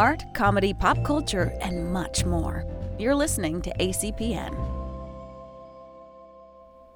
[0.00, 2.64] art, comedy, pop culture, and much more.
[2.98, 4.56] You're listening to ACPN.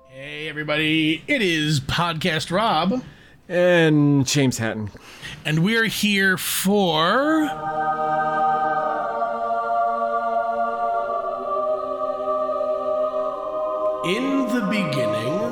[0.07, 1.23] Hey, everybody.
[1.29, 3.05] It is Podcast Rob,
[3.47, 4.91] And James Hatton.
[5.45, 7.51] and we're here for.
[14.05, 15.51] In the beginning.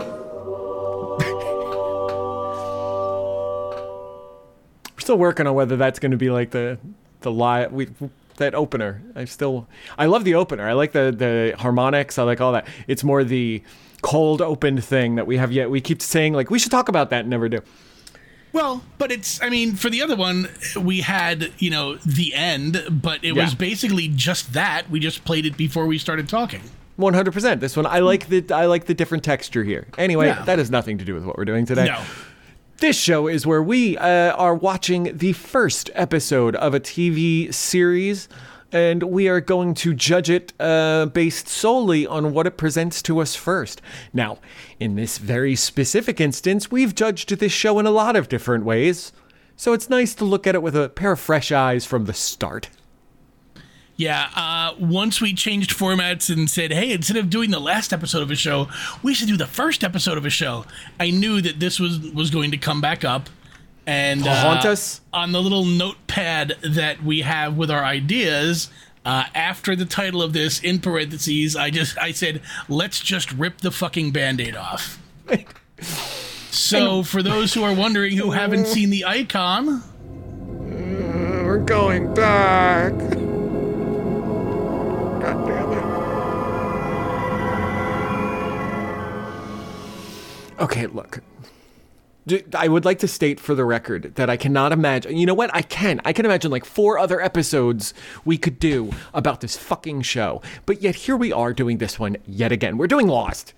[4.94, 6.78] We're still working on whether that's going to be like the
[7.22, 7.88] the live we
[8.36, 9.02] that opener.
[9.14, 10.68] I still I love the opener.
[10.68, 12.18] I like the the harmonics.
[12.18, 12.66] I like all that.
[12.86, 13.62] It's more the
[14.02, 15.70] cold opened thing that we have yet.
[15.70, 17.60] We keep saying like we should talk about that and never do.
[18.52, 20.46] Well, but it's, I mean, for the other one,
[20.78, 24.90] we had, you know, the end, but it was basically just that.
[24.90, 26.60] We just played it before we started talking.
[26.96, 27.62] One hundred percent.
[27.62, 29.86] This one I like the I like the different texture here.
[29.96, 30.42] Anyway, Yeah.
[30.44, 31.86] that has nothing to do with what we're doing today.
[31.86, 32.02] No.
[32.78, 38.28] This show is where we uh, are watching the first episode of a TV series,
[38.72, 43.20] and we are going to judge it uh, based solely on what it presents to
[43.20, 43.80] us first.
[44.12, 44.38] Now,
[44.80, 49.12] in this very specific instance, we've judged this show in a lot of different ways,
[49.56, 52.14] so it's nice to look at it with a pair of fresh eyes from the
[52.14, 52.68] start.
[53.96, 58.22] Yeah, uh, once we changed formats and said, hey, instead of doing the last episode
[58.22, 58.68] of a show,
[59.02, 60.64] we should do the first episode of a show.
[60.98, 63.28] I knew that this was was going to come back up,
[63.86, 65.02] and uh, haunt us?
[65.12, 68.70] on the little notepad that we have with our ideas.
[69.04, 73.58] Uh, after the title of this, in parentheses, I just I said, let's just rip
[73.58, 74.98] the fucking band-aid off.
[76.50, 79.82] So, for those who are wondering who haven't seen the icon,
[81.44, 82.92] We're going back.
[90.62, 91.20] Okay, look.
[92.54, 95.16] I would like to state for the record that I cannot imagine.
[95.16, 95.50] You know what?
[95.52, 96.00] I can.
[96.04, 97.92] I can imagine like four other episodes
[98.24, 100.40] we could do about this fucking show.
[100.64, 102.78] But yet here we are doing this one yet again.
[102.78, 103.54] We're doing Lost.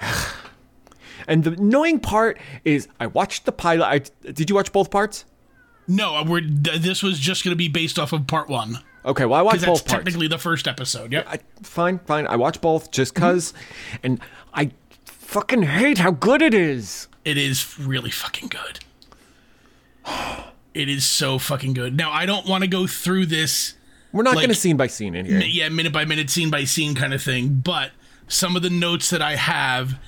[1.28, 3.84] and the annoying part is I watched the pilot.
[3.84, 5.26] I, did you watch both parts?
[5.86, 8.78] no, uh, we're th- this was just going to be based off of part one.
[9.04, 10.04] Okay, well I watched Because that's both parts.
[10.04, 11.12] technically the first episode.
[11.12, 11.26] Yep.
[11.28, 12.26] I, fine, fine.
[12.26, 13.96] I watch both just cause, mm-hmm.
[14.02, 14.20] and
[14.54, 14.70] I
[15.34, 17.08] fucking hate how good it is.
[17.24, 18.78] it is really fucking good.
[20.74, 21.96] It is so fucking good.
[21.96, 23.74] Now, I don't want to go through this,
[24.12, 25.40] We're not Like- gonna scene by scene in here.
[25.40, 27.90] yeah, minute by minute, scene by scene kind of thing, but
[28.28, 29.98] some of the notes that I have,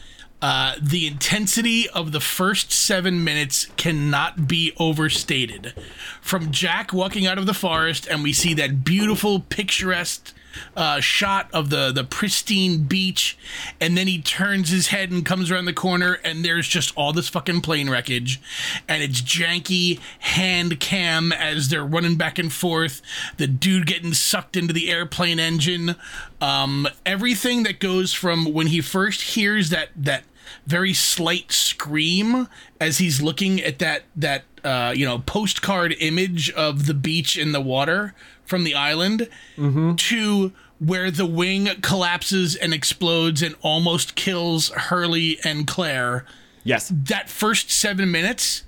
[0.40, 5.74] uh, the intensity of the first seven minutes cannot be overstated.
[6.20, 10.32] From Jack walking out of the forest, and we see that beautiful, picturesque
[10.76, 13.38] uh, shot of the the pristine beach,
[13.80, 17.12] and then he turns his head and comes around the corner, and there's just all
[17.12, 18.40] this fucking plane wreckage,
[18.88, 23.02] and it's janky hand cam as they're running back and forth.
[23.36, 25.96] The dude getting sucked into the airplane engine.
[26.40, 30.24] Um, everything that goes from when he first hears that that
[30.66, 32.48] very slight scream
[32.80, 37.52] as he's looking at that that uh, you know postcard image of the beach in
[37.52, 38.14] the water
[38.46, 45.66] from the island to where the wing collapses and explodes and almost kills Hurley and
[45.66, 46.24] Claire.
[46.64, 48.62] Yes, That first seven minutes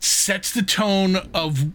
[0.00, 1.66] sets the tone of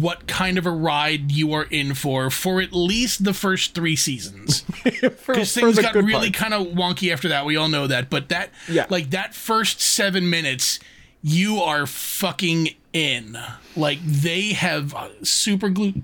[0.00, 3.96] what kind of a ride you are in for for at least the first three
[3.96, 7.44] seasons because things got really kind of wonky after that.
[7.44, 8.86] We all know that, but that, Yeah.
[8.88, 10.78] like that first seven minutes,
[11.22, 13.36] you are fucking in.
[13.74, 16.02] Like they have uh, super glued,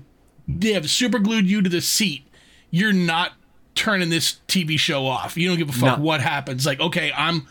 [0.57, 2.25] they have super glued you to the seat.
[2.71, 3.33] You're not
[3.75, 5.37] turning this TV show off.
[5.37, 6.03] You don't give a fuck No.
[6.03, 6.65] what happens.
[6.65, 7.47] Like, okay, I'm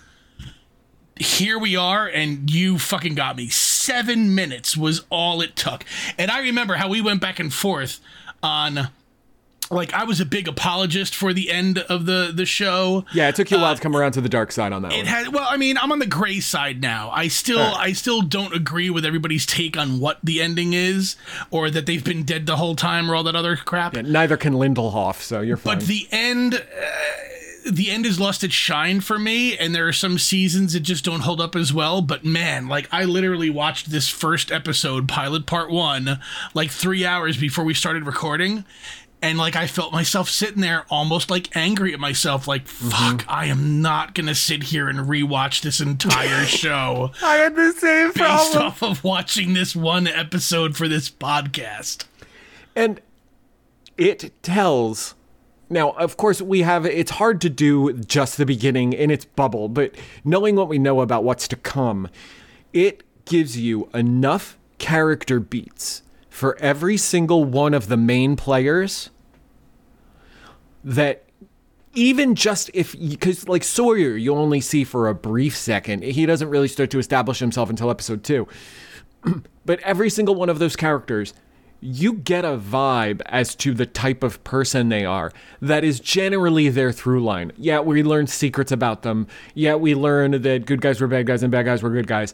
[1.16, 5.84] here we are and you fucking got me seven minutes was all it took
[6.16, 7.98] and i remember how we went back and forth
[8.40, 8.88] on
[9.70, 13.34] like i was a big apologist for the end of the the show Yeah, it
[13.36, 15.06] took you a while to come around to the dark side on that it one.
[15.06, 17.88] had well i mean i'm on the gray side now i still Alright.
[17.88, 21.16] i still don't agree with everybody's take on what the ending is
[21.50, 24.54] or that they've been dead the whole time or all that other crap Neither can
[24.54, 25.78] Lindelof, so you're fine.
[25.78, 26.60] but the end uh,
[27.70, 31.04] the end has lost its shine for me and there are some seasons that just
[31.04, 35.44] don't hold up as well but man like i literally watched this first episode pilot
[35.44, 36.18] part one
[36.54, 38.64] like three hours before we started recording
[39.22, 42.88] and like i felt myself sitting there almost like angry at myself like mm-hmm.
[42.88, 47.72] fuck i am not gonna sit here and rewatch this entire show I had the
[47.72, 52.04] same based off of watching this one episode for this podcast.
[52.74, 53.00] And
[53.96, 55.14] it tells.
[55.68, 59.68] Now of course we have it's hard to do just the beginning in its bubble
[59.68, 59.94] but
[60.24, 62.08] knowing what we know about what's to come
[62.72, 66.00] it gives you enough character beats
[66.38, 69.10] for every single one of the main players
[70.84, 71.24] that
[71.94, 76.04] even just if because like Sawyer you only see for a brief second.
[76.04, 78.46] He doesn't really start to establish himself until episode 2
[79.64, 81.34] but every single one of those characters
[81.80, 86.68] you get a vibe as to the type of person they are that is generally
[86.68, 87.50] their through line.
[87.56, 89.26] Yeah we learn secrets about them.
[89.56, 92.32] Yeah we learn that good guys were bad guys and bad guys were good guys.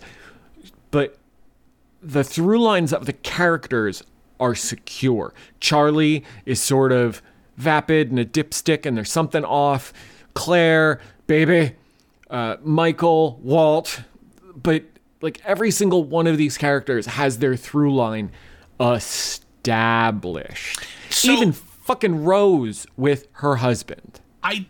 [0.90, 1.16] But
[2.04, 4.02] the through lines of the characters
[4.38, 7.22] are secure charlie is sort of
[7.56, 9.92] vapid and a dipstick and there's something off.
[10.34, 11.74] Claire, baby,
[12.28, 14.00] uh, Michael, Walt,
[14.60, 14.84] but
[15.20, 18.30] like every single one of these characters has their through line
[18.80, 20.80] established.
[21.10, 24.20] So- Even fucking Rose with her husband.
[24.42, 24.66] I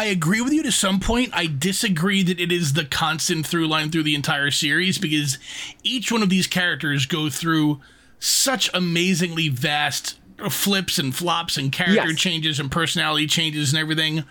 [0.00, 1.28] I agree with you to some point.
[1.34, 5.36] I disagree that it is the constant through line through the entire series because
[5.82, 7.80] each one of these characters go through
[8.18, 10.16] such amazingly vast
[10.48, 12.18] flips and flops and character Yes.
[12.18, 14.24] changes and personality changes and everything.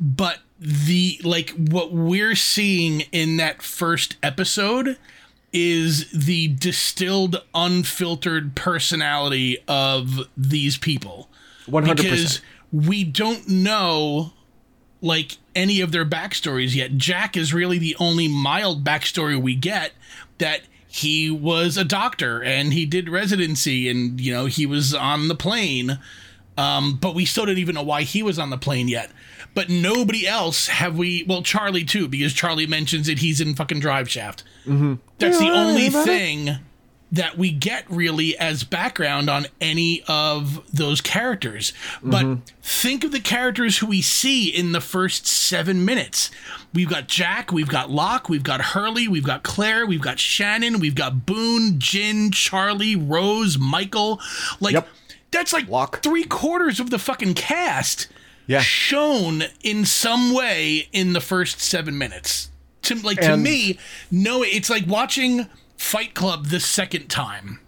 [0.00, 4.98] But the like what we're seeing in that first episode
[5.52, 11.28] is the distilled unfiltered personality of these people
[11.68, 11.96] 100%.
[11.96, 12.40] because
[12.72, 14.32] we don't know
[15.02, 16.96] like any of their backstories yet.
[16.96, 19.92] Jack is really the only mild backstory we get
[20.38, 25.28] that he was a doctor and he did residency and you know he was on
[25.28, 25.98] the plane.
[26.56, 29.10] Um, but we still didn't even know why he was on the plane yet.
[29.54, 31.24] But nobody else have we.
[31.26, 34.44] Well, Charlie too, because Charlie mentions that he's in fucking Drive Shaft.
[35.18, 36.58] That's the only thing
[37.12, 41.74] that we get really as background on any of those characters.
[42.02, 42.40] But mm-hmm.
[42.62, 46.30] think of the characters who we see in the first seven minutes.
[46.72, 50.80] We've got Jack, we've got Locke, we've got Hurley, we've got Claire, we've got Shannon,
[50.80, 54.18] we've got Boone, Jin, Charlie, Rose, Michael.
[54.58, 54.88] Like, Yep.
[55.30, 56.02] that's like Locke.
[56.02, 58.08] three quarters of the fucking cast
[58.46, 58.62] Yeah.
[58.62, 62.48] shown in some way in the first seven minutes.
[62.82, 63.78] To like to me,
[64.10, 65.46] no, it's like watching
[65.82, 67.58] Fight Club the second time,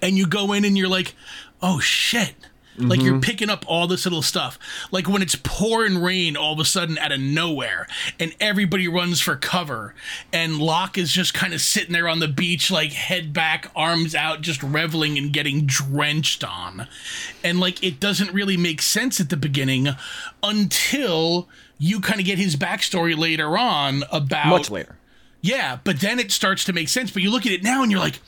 [0.00, 1.14] and you go in and you're like,
[1.62, 2.34] oh shit.
[2.76, 3.06] Like Mm-hmm.
[3.06, 4.58] you're picking up all this little stuff.
[4.90, 7.86] Like when it's pouring rain all of a sudden out of nowhere
[8.18, 9.94] and everybody runs for cover
[10.32, 14.16] and Locke is just kind of sitting there on the beach, like head back, arms
[14.16, 16.88] out, just reveling and getting drenched on.
[17.44, 19.90] And like it doesn't really make sense at the beginning
[20.42, 21.48] until
[21.78, 24.96] you kind of get his backstory later on about Much later.
[25.44, 27.10] Yeah, but then it starts to make sense.
[27.10, 28.18] But you look at it now and you're like,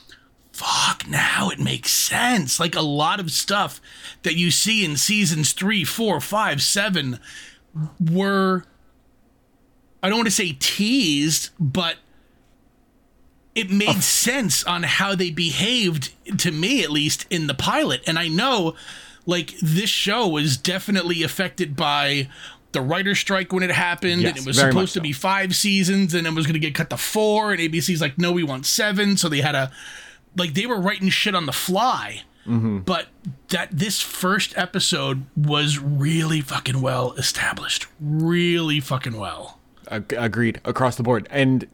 [0.53, 2.61] fuck, now it makes sense.
[2.61, 3.81] Like a lot of stuff
[4.23, 7.19] that you see in seasons three, four, five, seven
[7.99, 8.65] were,
[10.03, 11.97] I don't want to say teased, but
[13.55, 18.03] it made sense on how they behaved, to me at least, in the pilot.
[18.07, 18.77] And I know,
[19.25, 22.29] like, this show was definitely affected by
[22.77, 25.57] the writer's strike when it happened, Yes, and it was supposed much to be five
[25.57, 28.43] seasons, and it was going to get cut to four, and ABC's like, no, we
[28.43, 29.17] want seven.
[29.17, 29.73] So they had a,
[30.37, 32.23] like, they were writing shit on the fly.
[32.47, 32.81] Mm-hmm.
[32.81, 33.07] But
[33.49, 37.87] that this first episode was really fucking well established.
[37.99, 39.59] Really fucking well.
[39.91, 41.27] Ag- agreed across the board.
[41.31, 41.67] And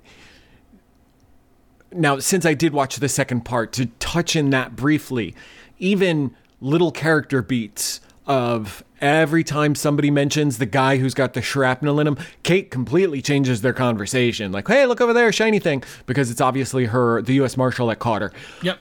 [1.91, 5.35] now, since I did watch the second part, to touch in that briefly,
[5.79, 11.99] even little character beats of every time somebody mentions the guy who's got the shrapnel
[12.01, 14.53] in him, Kate completely changes their conversation.
[14.53, 17.57] Like, hey, look over there, shiny thing, because it's obviously her, the U.S.
[17.57, 18.79] Marshal that caught her Yep.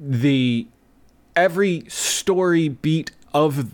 [0.00, 0.66] the
[1.36, 3.70] every story beat of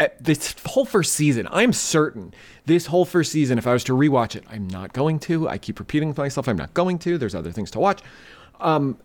[0.00, 1.46] uh, this whole first season.
[1.50, 2.32] I'm certain
[2.66, 5.48] this whole first season, if I was to rewatch it, I'm not going to.
[5.48, 7.18] I keep repeating to myself, I'm not going to.
[7.18, 8.00] There's other things to watch.
[8.60, 8.98] Um,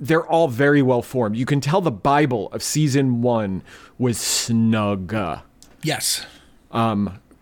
[0.00, 1.36] they're all very well formed.
[1.36, 3.62] You can tell the Bible of season one
[3.98, 5.14] was snug.
[5.82, 6.26] yes.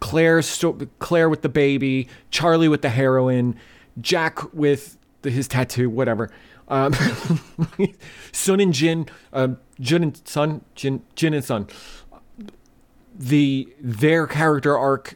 [0.01, 3.57] Claire, sto- Claire with the baby, Charlie with the heroin,
[4.01, 6.31] Jack with the, his tattoo, whatever.
[6.69, 6.95] Um,
[8.33, 11.69] Sun and Jin, um, Jin and Sun, Jin, Jin and Sun.
[13.17, 15.15] The their character arc,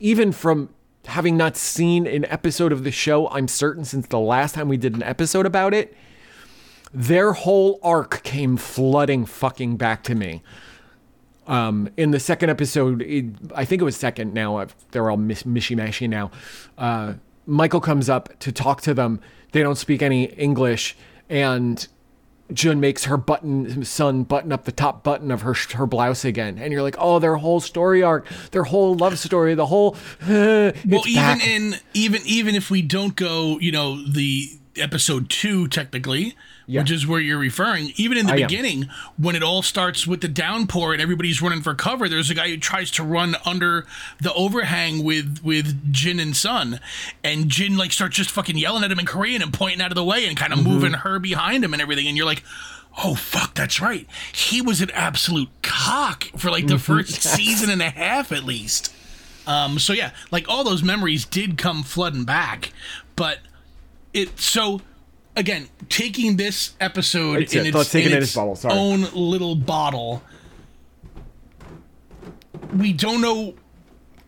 [0.00, 0.70] even from
[1.06, 4.76] having not seen an episode of the show, I'm certain since the last time we
[4.76, 5.94] did an episode about it,
[6.92, 10.42] their whole arc came flooding fucking back to me
[11.48, 15.16] um, in the second episode, it, I think it was second now, I've, they're all
[15.16, 16.30] mis- mishy-mashy now.
[16.76, 17.14] Uh,
[17.46, 19.20] Michael comes up to talk to them.
[19.52, 20.94] They don't speak any English,
[21.30, 21.88] and
[22.52, 26.58] Jin makes her button, Sun button up the top button of her her blouse again.
[26.58, 29.96] And you're like, oh, their whole story arc, their whole love story, the whole.
[30.20, 31.46] Uh, well even back.
[31.46, 36.36] in even even if we don't go you know the episode two, technically,
[36.70, 36.82] Yeah.
[36.82, 37.92] which is where you're referring.
[37.96, 38.42] Even in the I am.
[38.46, 42.34] beginning, when it all starts with the downpour and everybody's running for cover, there's a
[42.34, 43.86] guy who tries to run under
[44.20, 46.78] the overhang with with Jin and Sun,
[47.24, 49.96] and Jin like starts just fucking yelling at him in Korean and pointing out of
[49.96, 50.68] the way and kind of Mm-hmm.
[50.68, 52.44] moving her behind him and everything, and you're like.
[53.00, 54.08] Oh fuck, that's right.
[54.32, 56.82] He was an absolute cock for like the Mm-hmm.
[56.94, 58.92] first season and a half at least.
[59.46, 62.72] Um, so yeah, like all those memories did come flooding back,
[63.14, 63.38] but
[64.12, 64.80] it so
[65.38, 67.74] again taking this episode It's in it.
[67.74, 68.74] its, in it its its bottle, sorry.
[68.74, 70.22] own little bottle.
[72.76, 73.54] We don't know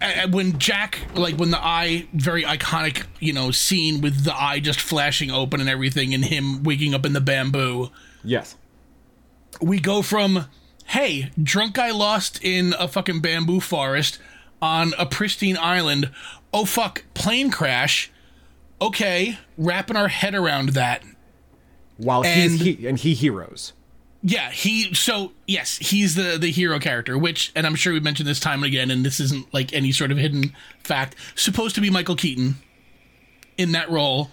[0.00, 4.60] uh, when Jack, like when the eye, very iconic, you know, scene with the eye
[4.60, 7.90] just flashing open and everything, and him waking up in the bamboo
[8.24, 8.56] Yes.
[9.60, 10.46] we go from
[10.86, 14.18] hey drunk guy lost in a fucking bamboo forest
[14.62, 16.10] on a pristine island
[16.52, 18.10] oh fuck plane crash
[18.80, 21.02] okay wrapping our head around that
[21.96, 23.72] While And- he's he and he heroes.
[24.22, 28.28] yeah he so yes he's the the hero character which and i'm sure we mentioned
[28.28, 31.80] this time and again and this isn't like any sort of hidden fact supposed to
[31.80, 32.56] be michael keaton
[33.56, 34.30] in that role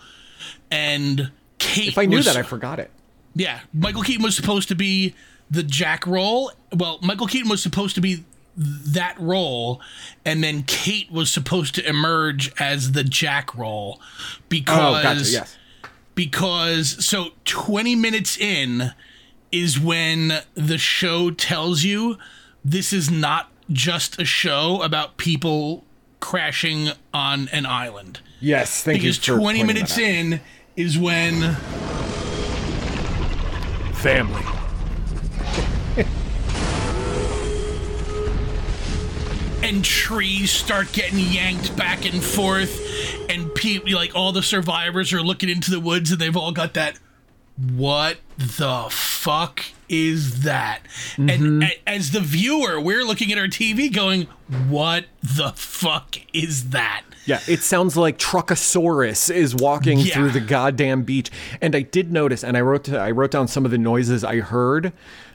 [0.71, 2.91] and kate If I knew was- that, I forgot it.
[3.35, 5.13] Yeah, Michael Keaton was supposed to be
[5.51, 6.51] the Jack role.
[6.73, 8.25] Well, Michael Keaton was supposed to be
[8.57, 9.79] that role,
[10.25, 14.01] and then Kate was supposed to emerge as the Jack role
[14.49, 15.29] because Oh, gotcha.
[15.29, 15.57] Yes.
[16.15, 18.93] because so 20 minutes in
[19.51, 22.17] is when the show tells you
[22.65, 25.83] this is not just a show about people
[26.19, 28.83] crashing on an island Yes.
[28.83, 29.35] Thank because you.
[29.35, 30.09] for 20 minutes that out.
[30.09, 30.41] in
[30.75, 31.55] is when
[33.93, 34.43] family.
[39.67, 42.79] And trees start getting yanked back and forth
[43.29, 46.73] and people like all the survivors are looking into the woods and they've all got
[46.73, 46.97] that
[47.75, 50.79] what the fuck is that
[51.17, 51.63] and mm-hmm.
[51.63, 54.23] a- as the viewer we're looking at our tv going
[54.69, 60.13] what the fuck is that Yeah, it sounds like Truckosaurus is walking Yeah.
[60.13, 61.29] through the goddamn beach.
[61.61, 64.37] And I did notice, and I wrote I wrote down some of the noises I
[64.39, 64.93] heard,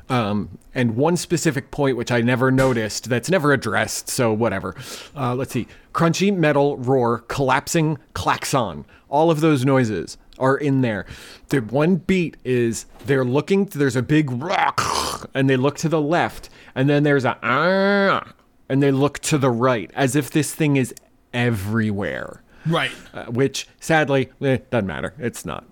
[0.09, 4.09] um, and one specific point which I never noticed that's never addressed.
[4.09, 4.75] So whatever.
[5.17, 8.85] Uh, let's see: crunchy metal roar, collapsing klaxon.
[9.09, 11.07] All of those noises are in there.
[11.49, 13.67] The one beat is they're looking.
[13.67, 18.33] There's a big rock, and they look to the left, and then there's a ah,
[18.69, 20.95] and they look to the right, as if this thing is
[21.33, 22.43] everywhere.
[22.67, 25.15] right Uh, which sadly eh, doesn't matter.
[25.19, 25.65] It's not.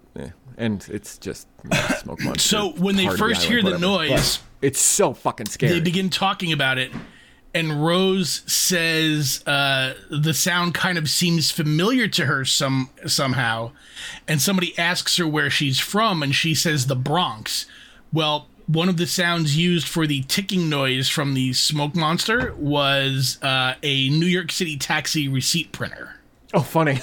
[0.60, 1.48] And it's just
[2.00, 2.38] smoke monster.
[2.48, 3.80] So when they the first hear the whatever.
[3.80, 5.72] noise- But it's so fucking scary.
[5.72, 6.92] they begin talking about it
[7.54, 13.72] and rose says uh, the sound kind of seems familiar to her some somehow
[14.28, 17.66] and somebody asks her where she's from and she says the bronx
[18.12, 23.38] well one of the sounds used for the ticking noise from the smoke monster was
[23.42, 26.14] uh, a new york city taxi receipt printer
[26.54, 27.00] oh, funny.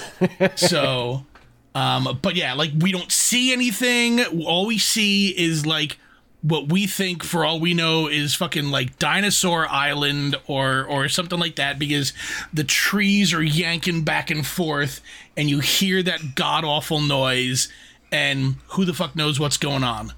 [0.56, 1.26] so
[1.74, 4.22] um but yeah like we don't see anything.
[4.44, 5.98] All we see is like
[6.40, 11.38] what we think for all we know is fucking like dinosaur island or or something
[11.38, 12.12] like that because
[12.54, 15.00] the trees are yanking back and forth
[15.36, 17.68] and you hear that god awful noise
[18.12, 20.12] and who the fuck knows what's going on.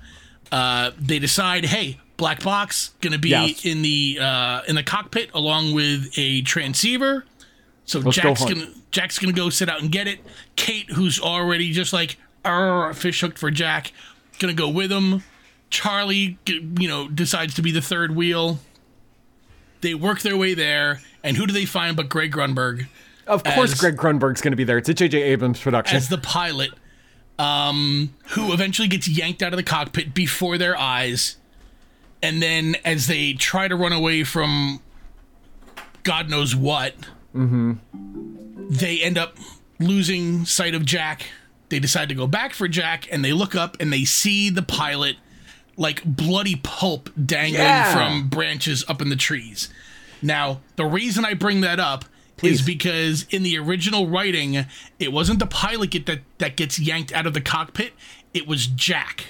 [0.53, 3.65] Uh they decide hey black box gonna be Yes.
[3.65, 7.25] in the uh in the cockpit along with a transceiver
[7.91, 8.55] so Let's Jack's hunt.
[8.55, 10.21] gonna Jack's gonna go sit out and get it.
[10.57, 12.17] Kate, who's already just like
[12.95, 13.93] fish hooked for Jack,
[14.39, 15.23] gonna go with him.
[15.71, 18.59] Charlie, you know, decides to be the third wheel.
[19.81, 22.87] They work their way there, and who do they find but Greg Grunberg
[23.31, 24.79] of course, As- Greg Grunberg's going to be there.
[24.79, 25.23] It's a J.J.
[25.23, 25.97] Abrams production.
[25.97, 26.71] as the pilot,
[27.39, 31.37] um, who eventually gets yanked out of the cockpit before their eyes,
[32.23, 34.81] and then as they try to run away from
[36.03, 36.95] God knows what,
[37.35, 37.75] Mm-hmm.
[38.71, 39.37] they end up
[39.79, 41.27] losing sight of Jack.
[41.69, 44.63] They decide to go back for Jack, and they look up and they see the
[44.63, 45.17] pilot
[45.77, 47.95] like bloody pulp dangling Yeah.
[47.95, 49.69] from branches up in the trees.
[50.21, 52.05] Now, the reason I bring that up
[52.37, 52.61] Please.
[52.61, 54.67] is because in the original writing,
[54.99, 57.93] it wasn't the pilot get that, that gets yanked out of the cockpit,
[58.35, 59.27] it was Jack.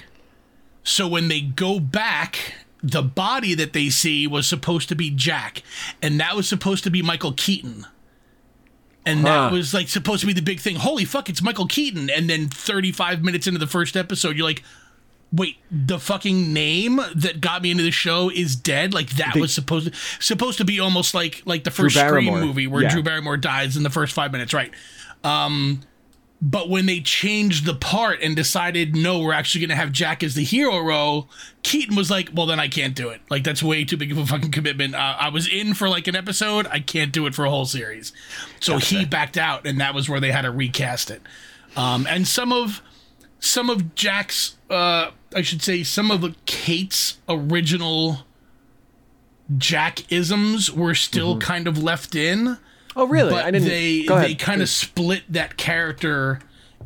[0.83, 5.63] So when they go back, the body that they see was supposed to be Jack,
[6.01, 7.85] and that was supposed to be Michael Keaton.
[9.05, 10.75] And that was like supposed to be the big thing.
[10.75, 12.09] Holy fuck, it's Michael Keaton.
[12.09, 14.63] And then 35 minutes into the first episode, you're like,
[15.33, 18.93] wait, the fucking name that got me into the show is dead?
[18.93, 22.67] Like that was supposed to supposed to be almost like like the first Scream movie
[22.67, 22.89] where Yeah.
[22.89, 24.71] Drew Barrymore dies in the first five minutes, right?
[25.23, 25.81] Um
[26.43, 30.23] But when they changed the part and decided, no, we're actually going to have Jack
[30.23, 31.29] as the hero role,
[31.61, 33.21] Keaton was like, well, then I can't do it.
[33.29, 34.95] Like, that's way too big of a fucking commitment.
[34.95, 36.65] Uh, I was in for like an episode.
[36.67, 38.11] I can't do it for a whole series.
[38.59, 38.95] So gotcha.
[38.95, 41.21] he backed out, and that was where they had to recast it.
[41.75, 42.81] Um, and some of
[43.39, 48.19] some of Jack's, uh, I should say, some of Kate's original
[49.57, 51.39] Jack isms were still mm-hmm.
[51.39, 52.57] kind of left in.
[52.95, 53.31] Oh, really?
[53.31, 53.67] But I didn't.
[53.67, 56.39] They they kind of split that character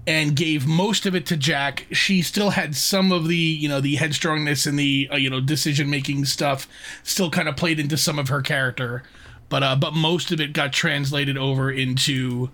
[0.07, 1.87] and gave most of it to Jack.
[1.91, 5.41] She still had some of the you know the headstrongness and the uh, you know
[5.41, 6.67] decision making stuff
[7.03, 9.03] still kind of played into some of her character,
[9.49, 12.49] but uh, but most of it got translated over into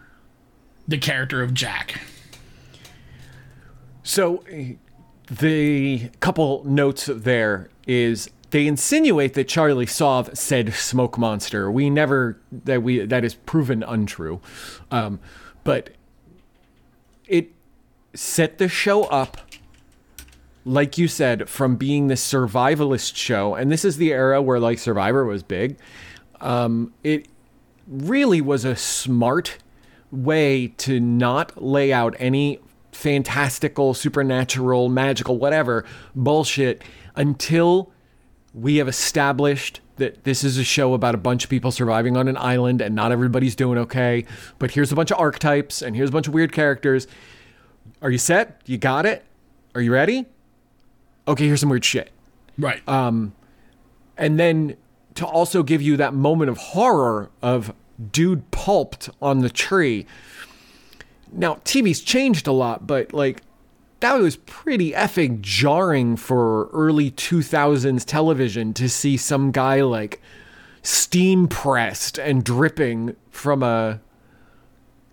[0.87, 2.01] the character of Jack.
[4.03, 4.43] So
[5.27, 11.71] the couple notes there is they insinuate that Charlie Sauve said smoke monster.
[11.71, 14.41] We never that we that is proven untrue,
[14.91, 15.19] um,
[15.63, 15.91] but
[17.27, 17.51] it
[18.13, 19.37] set the show up,
[20.65, 24.79] like you said, from being the survivalist show, and this is the era where like
[24.79, 25.77] Survivor was big.
[26.41, 27.27] Um, it
[27.87, 29.57] really was a smart
[30.11, 32.59] way to not lay out any
[32.91, 36.83] fantastical, supernatural, magical, whatever bullshit
[37.15, 37.91] until
[38.53, 42.27] we have established that this is a show about a bunch of people surviving on
[42.27, 44.25] an island and not everybody's doing okay.
[44.59, 47.07] But here's a bunch of archetypes and here's a bunch of weird characters.
[48.01, 48.61] Are you set?
[48.65, 49.23] You got it?
[49.75, 50.25] Are you ready?
[51.27, 52.11] Okay, here's some weird shit.
[52.57, 52.87] Right.
[52.87, 53.33] Um,
[54.17, 54.75] and then
[55.15, 57.73] to also give you that moment of horror of
[58.11, 60.05] dude pulped on the tree.
[61.31, 63.43] Now, TV's changed a lot, but like
[64.01, 70.21] that was pretty effing jarring for early 2000s television to see some guy like
[70.83, 74.01] steam pressed and dripping from a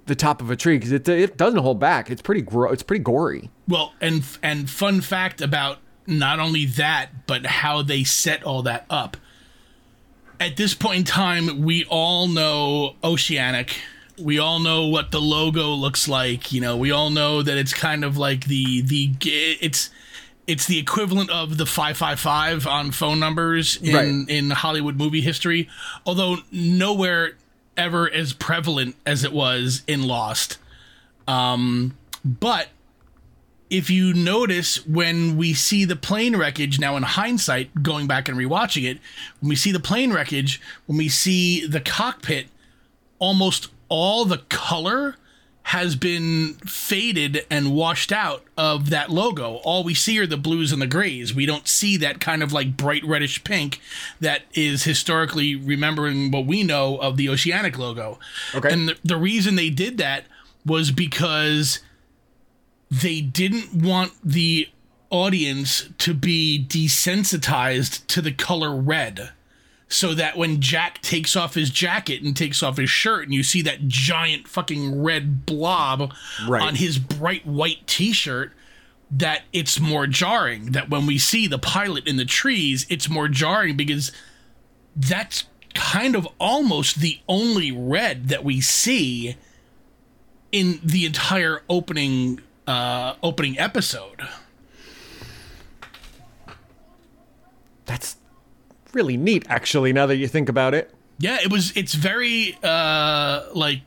[0.06, 2.10] the top of a tree because it, it doesn't hold back.
[2.10, 3.50] It's pretty gro- it's pretty gory.
[3.68, 8.86] Well, and and fun fact about not only that, but how they set all that
[8.88, 9.16] up.
[10.40, 13.76] At this point in time, we all know Oceanic
[14.20, 16.52] we all know what the logo looks like.
[16.52, 19.90] You know, we all know that it's kind of like the the it's
[20.46, 24.28] it's the equivalent of the 555 on phone numbers in right.
[24.28, 25.68] in Hollywood movie history,
[26.06, 27.32] although nowhere
[27.76, 30.58] ever as prevalent as it was in Lost.
[31.28, 32.68] Um, but
[33.70, 38.38] if you notice when we see the plane wreckage now in hindsight going back and
[38.38, 38.98] rewatching it
[39.40, 42.46] when we see the plane wreckage when we see the cockpit
[43.18, 45.16] almost all the color
[45.68, 49.56] has been faded and washed out of that logo.
[49.56, 51.34] All we see are the blues and the grays.
[51.34, 53.78] We don't see that kind of like bright reddish pink
[54.18, 58.18] that is historically remembering what we know of the Oceanic logo.
[58.54, 58.72] Okay.
[58.72, 60.24] And the, the reason they did that
[60.64, 61.80] was because
[62.90, 64.70] they didn't want the
[65.10, 69.32] audience to be desensitized to the color red
[69.88, 73.42] so that when Jack takes off his jacket and takes off his shirt and you
[73.42, 76.12] see that giant fucking red blob
[76.46, 76.62] right.
[76.62, 78.52] on his bright white t-shirt
[79.10, 83.26] that it's more jarring that when we see the pilot in the trees it's more
[83.26, 84.12] jarring because
[84.94, 89.36] that's kind of almost the only red that we see
[90.52, 94.28] in the entire opening uh opening episode
[97.86, 98.16] that's
[98.98, 99.92] really neat, actually.
[99.92, 100.92] Now that you think about it.
[101.18, 101.72] Yeah, it was.
[101.76, 103.80] It's very uh like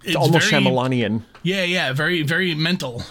[0.00, 1.22] it's, it's almost very, Shyamalanian.
[1.42, 3.02] Yeah, yeah, very very mental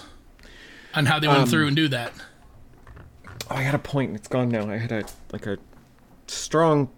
[0.93, 2.13] on how they went um, through and do that.
[3.49, 4.15] Oh, I had a point.
[4.15, 4.69] It's gone now.
[4.69, 5.57] I had a like a
[6.27, 6.89] strong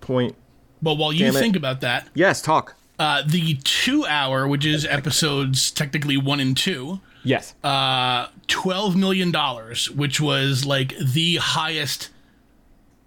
[0.00, 0.36] point.
[0.82, 1.58] Well, while you Damn think it.
[1.58, 2.76] about that, yes, talk.
[2.98, 7.00] Uh, the two hour, which is episodes technically one and two.
[7.22, 7.54] Yes.
[7.64, 12.10] Uh, twelve million dollars, which was like the highest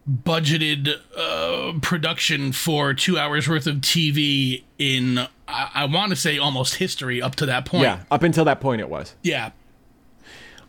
[0.10, 6.38] budgeted uh, production for two hours worth of TV in, I, I want to say,
[6.38, 7.84] almost history up to that point.
[7.84, 9.16] Yeah, up until that point, it was.
[9.22, 9.52] Yeah.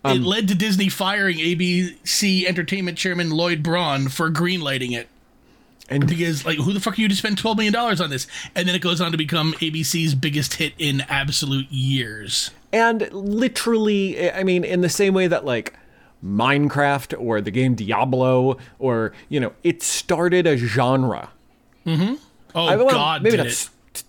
[0.04, 5.08] Um, it led to Disney firing ABC Entertainment Chairman Lloyd Braun for greenlighting it.
[5.90, 8.26] And because, like, who the fuck are you to spend $12 million on this?
[8.54, 12.50] And then it goes on to become ABC's biggest hit in absolute years.
[12.72, 15.74] And literally, I mean, in the same way that, like,
[16.24, 21.30] Minecraft or the game Diablo or you know it started a genre.
[21.86, 22.14] Mm-hmm.
[22.54, 23.36] Oh I, well, God, maybe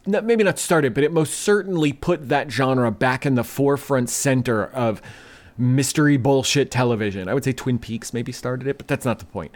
[0.06, 4.10] not, maybe not started, but it most certainly put that genre back in the forefront
[4.10, 5.02] center of
[5.58, 7.28] mystery bullshit television.
[7.28, 9.52] I would say Twin Peaks maybe started it, but that's not the point.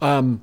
[0.00, 0.42] Um,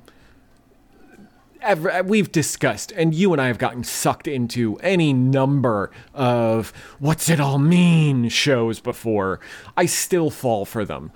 [1.64, 7.28] ever we've discussed and you and I have gotten sucked into any number of what's
[7.28, 9.40] it all mean shows before.
[9.76, 11.10] I still fall for them.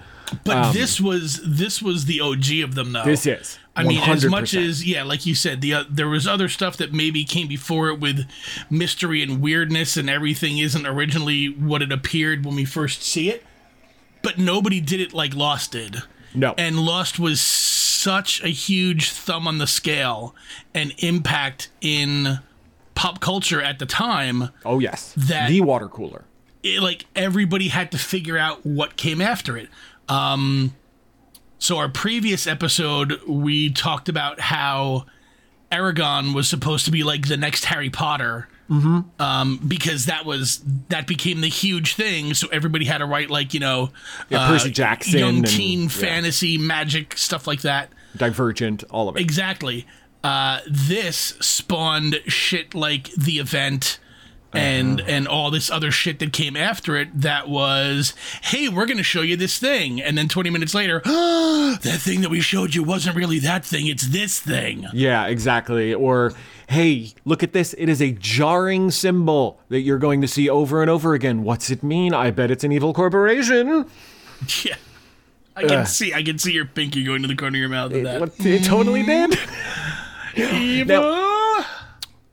[0.45, 3.01] But this was this was the OG of them, though.
[3.03, 6.09] Um, This is, I mean, as much as yeah, like you said, the uh, there
[6.09, 8.27] was other stuff that maybe came before it with
[8.71, 13.45] mystery and weirdness, and everything isn't originally what it appeared when we first see it.
[14.23, 16.03] But nobody did it like Lost did.
[16.35, 16.55] No.
[16.59, 20.35] And Lost was such a huge thumb on the scale
[20.75, 22.41] and impact in
[22.95, 25.15] pop culture at the time Oh yes.
[25.17, 26.25] That- the water cooler.
[26.65, 29.69] it, like everybody had to figure out what came after it.
[30.09, 30.75] Um,
[31.59, 35.07] so our previous episode, we talked about how
[35.73, 38.49] Eragon was supposed to be like the next Harry Potter.
[38.71, 39.01] Mm-hmm.
[39.23, 42.35] Um, because that was that became the huge thing.
[42.35, 43.91] So everybody had to write like you know,
[44.29, 45.89] Yeah, Percy Jackson young and- teen yeah.
[45.89, 47.89] fantasy, magic stuff like that.
[48.17, 49.21] Divergent, all of it.
[49.21, 49.87] Exactly.
[50.23, 53.99] Uh, this spawned shit like the event
[54.53, 55.11] and uh-huh.
[55.11, 59.21] and all this other shit that came after it that was hey we're gonna show
[59.21, 63.15] you this thing and then 20 minutes later that thing that we showed you wasn't
[63.15, 65.95] really that thing it's this thing Yeah, exactly.
[65.95, 66.33] Or,
[66.69, 67.75] hey, look at this.
[67.79, 71.43] It is a jarring symbol that you're going to see over and over again.
[71.45, 72.15] What's it mean?
[72.15, 73.87] I bet it's an evil corporation.
[74.65, 74.77] yeah
[75.57, 77.91] i can see i can see your pinky going to the corner of your mouth
[77.91, 79.37] that What, it totally did.
[80.37, 81.28] Evil.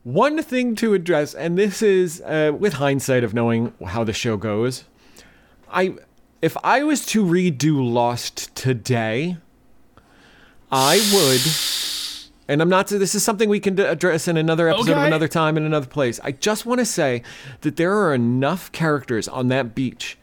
[0.06, 4.38] One thing to address, and this is uh, with hindsight of knowing how the show
[4.38, 4.84] goes.
[5.68, 5.96] I,
[6.44, 9.38] if I was to redo Lost today,
[10.72, 11.42] I would,
[12.48, 12.86] and I'm not.
[12.86, 16.20] This is something we can address in another episode of another time in another place.
[16.24, 17.24] I just want to say
[17.62, 20.20] that there are enough characters on that beach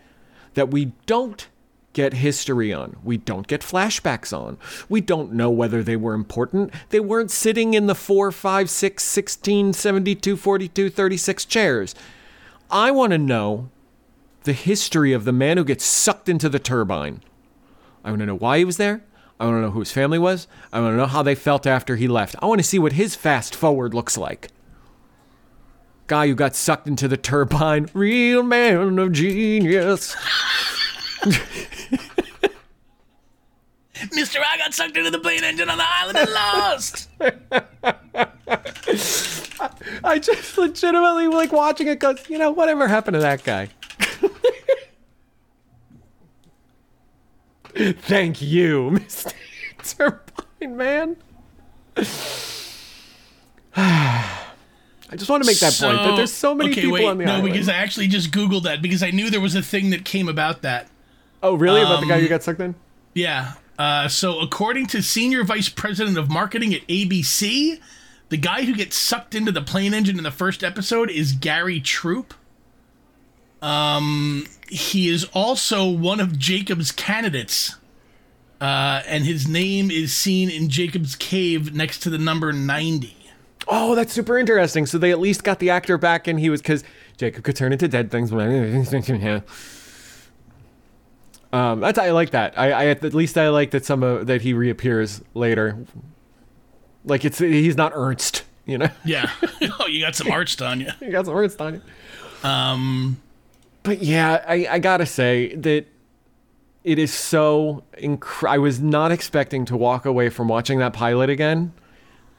[0.55, 1.49] that we don't
[1.93, 2.97] get history on.
[3.05, 4.59] We don't get flashbacks on.
[4.89, 6.73] We don't know whether they were important.
[6.91, 11.95] They weren't sitting in the 4, 5, 6, 16, 72, 42, 36 chairs.
[12.71, 13.69] I want to know
[14.45, 17.23] the history of the man who gets sucked into the turbine.
[18.05, 19.03] I want to know why he was there.
[19.39, 20.47] I want to know who his family was.
[20.73, 22.37] I want to know how they felt after he left.
[22.41, 24.49] I want to see what his fast forward looks like.
[26.07, 30.17] Guy who got sucked into the turbine, real man of genius.
[34.11, 37.09] Mr i got sucked into the plane engine on the island and lost
[40.05, 43.69] I just legitimately like watching it goes, you know, whatever happened to that guy?
[47.75, 49.33] Thank you, Mr.
[49.83, 51.17] Turbine Man.
[51.97, 52.03] I
[55.17, 57.25] just want to make that point that there's so many okay, people wait, on the
[57.25, 57.47] no island.
[57.47, 60.07] No, because i actually just googled that because i knew there was a thing that
[60.07, 60.89] came about that
[61.43, 61.81] oh, really?
[61.83, 62.75] About the guy Um, who got sucked in?
[63.15, 63.55] Yeah.
[63.79, 67.81] Uh, so, according to Senior Vice President of Marketing at ABC,
[68.29, 71.81] the guy who gets sucked into the plane engine in the first episode is Gary
[71.81, 72.35] Troup.
[73.61, 77.77] Um, he is also one of Jacob's candidates.
[78.61, 83.17] Uh, and his name is seen in Jacob's cave next to the number 90.
[83.69, 84.87] Oh, that's super interesting.
[84.87, 86.85] So they at least got the actor back, and he was because
[87.17, 88.31] Jacob could turn into dead things.
[91.53, 92.59] Um, that's I like that.
[92.59, 95.77] I, I at least I like that some of that he reappears later.
[97.05, 98.89] Like it's he's not Arzt, you know.
[99.05, 99.31] Yeah.
[99.81, 100.91] oh, you got some Arzt on you.
[101.01, 102.45] he got some Arzt on it.
[102.45, 103.21] Um,
[103.83, 105.87] But yeah, I, I gotta say that
[106.85, 111.31] it is so inc- I was not expecting to walk away from watching that pilot
[111.31, 111.73] again,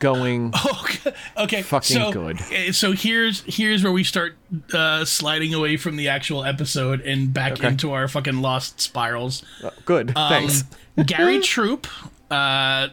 [0.04, 1.14] going, Okay.
[1.38, 1.62] okay.
[1.64, 2.40] Fucking so, good.
[2.52, 4.38] eh, So here's here's where we start
[4.74, 7.68] uh, sliding away from the actual episode and back Okay.
[7.70, 9.44] into our fucking lost spirals.
[9.86, 10.64] "Good, Um, thanks."
[11.06, 11.88] Gary Troup.
[12.30, 12.90] Uh,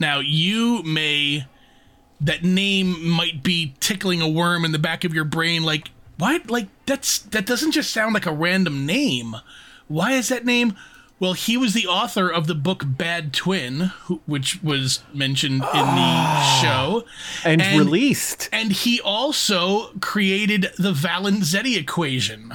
[0.00, 1.46] now you may
[2.20, 5.62] that name might be tickling a worm in the back of your brain.
[5.62, 6.50] Like what?
[6.50, 9.36] Like that's that doesn't just sound like a random name.
[9.88, 10.74] Why is that name?
[11.20, 15.60] Well, he was the author of the book Bad Twin, who, which was mentioned in
[15.60, 17.04] the show.
[17.44, 18.48] And, and- released.
[18.52, 22.52] And he also created the Valenzetti equation,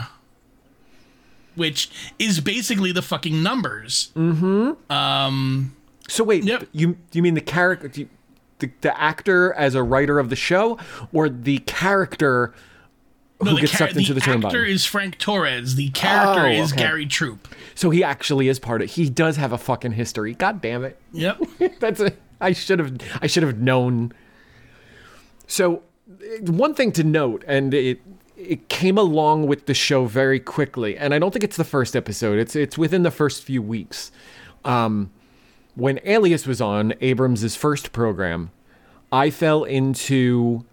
[1.55, 4.11] which is basically the fucking numbers.
[4.13, 4.71] Hmm.
[6.09, 6.67] So wait, Yep.
[6.71, 10.77] you you mean the character, the, the actor as a writer of the show,
[11.13, 12.53] or the character
[13.39, 14.45] who the gets sucked into the, the turbine?
[14.45, 15.75] actor is Frank Torres.
[15.75, 16.81] The character Oh, is okay.
[16.81, 17.47] Gary Troup.
[17.75, 18.89] so he actually is part of.
[18.91, 20.33] He does have a fucking history.
[20.33, 20.99] God damn it.
[21.13, 21.41] Yep.
[21.79, 22.11] That's a.
[22.41, 22.97] I should have.
[23.21, 24.13] I should have known.
[25.47, 25.83] So,
[26.41, 28.01] one thing to note, and it
[28.37, 31.95] it came along with the show very quickly, and I don't think it's the first
[31.95, 32.39] episode.
[32.39, 34.11] It's it's within the first few weeks.
[34.63, 35.11] Um,
[35.75, 38.51] when Alias was on Abrams' first program,
[39.11, 40.65] I fell into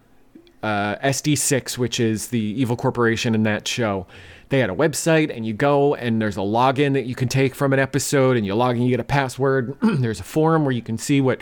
[0.66, 4.05] uh, SD6, which is the evil corporation in that show.
[4.48, 7.55] They had a website, and you go, and there's a login that you can take
[7.55, 9.76] from an episode, and you log in, you get a password.
[9.83, 11.40] there's a forum where you can see what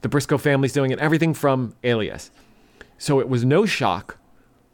[0.00, 2.32] the Bristow family's doing, and everything from Alias.
[2.98, 4.18] So it was no shock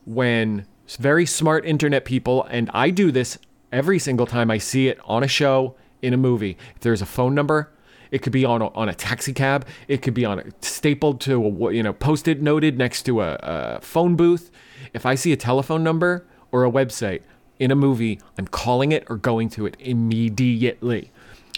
[0.06, 0.66] when
[0.98, 3.36] very smart internet people, and I do this
[3.72, 6.56] every single time I see it on a show, in a movie.
[6.74, 7.70] If there's a phone number,
[8.12, 9.66] it could be on a, on a taxi cab.
[9.88, 13.38] It could be on a stapled to a you know posted noted next to a,
[13.42, 14.52] a phone booth.
[14.92, 17.22] If I see a telephone number or a website
[17.58, 21.10] in a movie, I'm calling it or going to it immediately.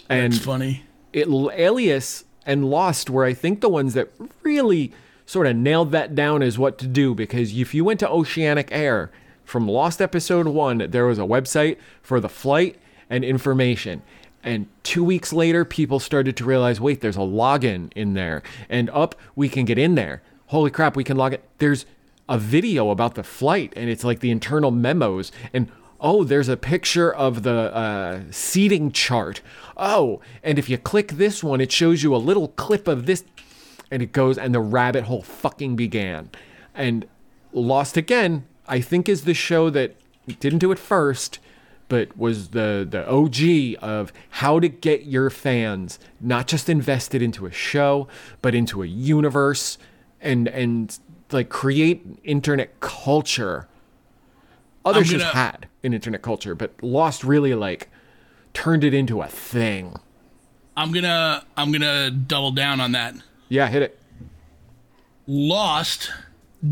[0.09, 0.83] And That's funny.
[1.13, 4.09] It Alias and Lost were I think the ones that
[4.41, 4.93] really
[5.25, 8.69] sort of nailed that down as what to do because if you went to Oceanic
[8.71, 9.11] Air
[9.43, 12.77] from Lost episode 1, there was a website for the flight
[13.09, 14.01] and information.
[14.45, 18.43] And two weeks later, people started to realize wait, there's a login in there.
[18.69, 20.21] And up, we can get in there.
[20.47, 21.43] Holy crap, we can log it.
[21.57, 21.87] There's
[22.29, 25.31] a video about the flight, and it's like the internal memos.
[25.51, 29.41] And oh, there's a picture of the uh, seating chart.
[29.75, 33.23] Oh, and if you click this one, it shows you a little clip of this.
[33.89, 36.29] And it goes, and the rabbit hole fucking began.
[36.75, 37.07] And
[37.51, 39.95] Lost Again, I think, is the show that
[40.39, 41.39] didn't do it first
[41.87, 47.45] but was the the OG of how to get your fans not just invested into
[47.45, 48.07] a show,
[48.41, 49.77] but into a universe
[50.21, 50.99] and and
[51.31, 53.67] like create internet culture.
[54.83, 57.89] Others gonna, just had an internet culture, but Lost really like
[58.53, 59.99] turned it into a thing.
[60.77, 63.15] I'm gonna I'm gonna double down on that.
[63.49, 63.99] Yeah, hit it.
[65.27, 66.11] Lost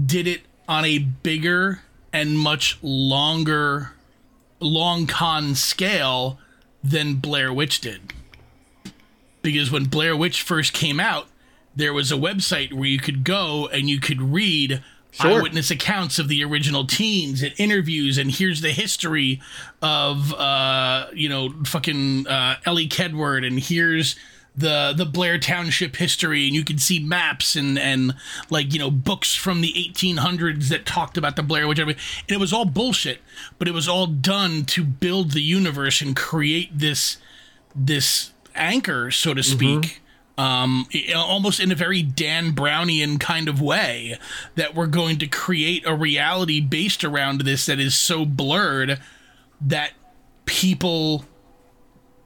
[0.05, 3.93] did it on a bigger and much longer
[4.63, 6.39] long con scale
[6.83, 8.13] than Blair Witch did.
[9.41, 11.27] Because when Blair Witch first came out,
[11.75, 15.31] there was a website where you could go and you could read sure.
[15.31, 19.41] eyewitness accounts of the original teens and interviews and here's the history
[19.81, 24.15] of uh you know fucking uh Elly Kedward and here's
[24.55, 28.15] the the Blair Township history, and you can see maps and and
[28.49, 31.79] like you know books from the 1800s that talked about the Blair Witch.
[31.79, 31.95] And
[32.27, 33.21] it was all bullshit,
[33.57, 37.17] but it was all done to build the universe and create this
[37.75, 39.57] this anchor, so to mm-hmm.
[39.57, 39.79] speak.
[39.79, 39.99] Mm-hmm.
[40.35, 44.17] Um, almost in a very Dan Brownian kind of way,
[44.55, 48.99] that we're going to create a reality based around this that is so blurred
[49.61, 49.91] that
[50.45, 51.25] people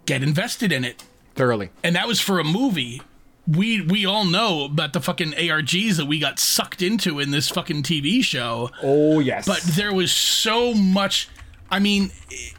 [0.05, 1.03] get invested in it
[1.37, 1.69] thoroughly.
[1.83, 3.01] And that was for a movie.
[3.47, 7.47] We we all know about the fucking ARGs that we got sucked into in this
[7.47, 8.71] fucking TV show.
[8.83, 9.45] Oh yes.
[9.45, 11.29] But there was so much
[11.69, 12.11] I mean,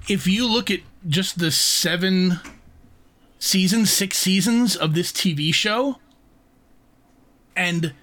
[0.09, 2.41] if you look at just the 7
[3.39, 5.99] seasons, 6 seasons of this TV show
[7.57, 7.95] and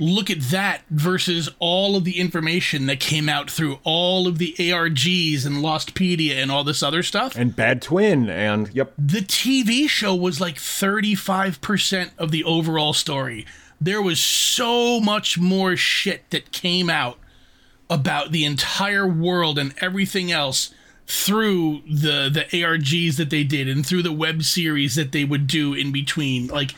[0.00, 4.54] look at that versus all of the information that came out through all of the
[4.58, 7.36] ARGs and Lostpedia and all this other stuff.
[7.36, 8.92] And Bad Twin and yep.
[8.98, 13.46] The TV show was like 35% of the overall story.
[13.80, 17.18] There was so much more shit that came out
[17.90, 20.74] about the entire world and everything else
[21.06, 25.46] through the the ARGs that they did and through the web series that they would
[25.46, 26.46] do in between.
[26.46, 26.74] Like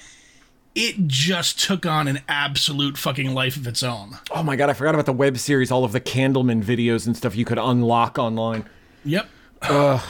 [0.77, 4.19] it just took on an absolute fucking life of its own.
[4.31, 7.17] Oh my god, I forgot about the web series, all of the Candleman videos and
[7.17, 8.69] stuff you could unlock online.
[9.05, 9.27] Yep.
[9.63, 10.01] uh,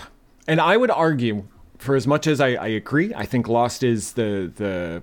[0.48, 1.44] and I would argue,
[1.78, 5.02] for as much as I, I agree, I think Lost is the the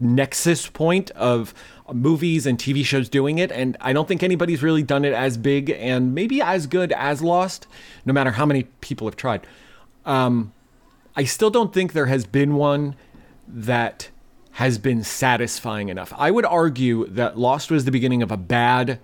[0.00, 1.54] nexus point of
[1.90, 5.38] movies and TV shows doing it, and I don't think anybody's really done it as
[5.38, 7.66] big and maybe as good as Lost,
[8.04, 9.46] no matter how many people have tried.
[10.04, 10.52] Um,
[11.16, 12.96] I still don't think there has been one
[13.46, 14.10] that
[14.52, 16.12] has been satisfying enough.
[16.16, 18.98] I would argue that Lost was the beginning of a bad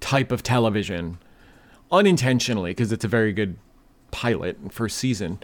[0.00, 1.18] type of television,
[1.90, 3.56] unintentionally, because it's a very good
[4.10, 5.40] pilot and first season.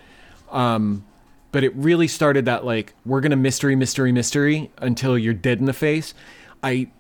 [0.51, 1.05] Um,
[1.53, 5.65] but it really started that like we're gonna mystery, mystery, mystery until you're dead in
[5.65, 6.15] the face.
[6.63, 6.91] I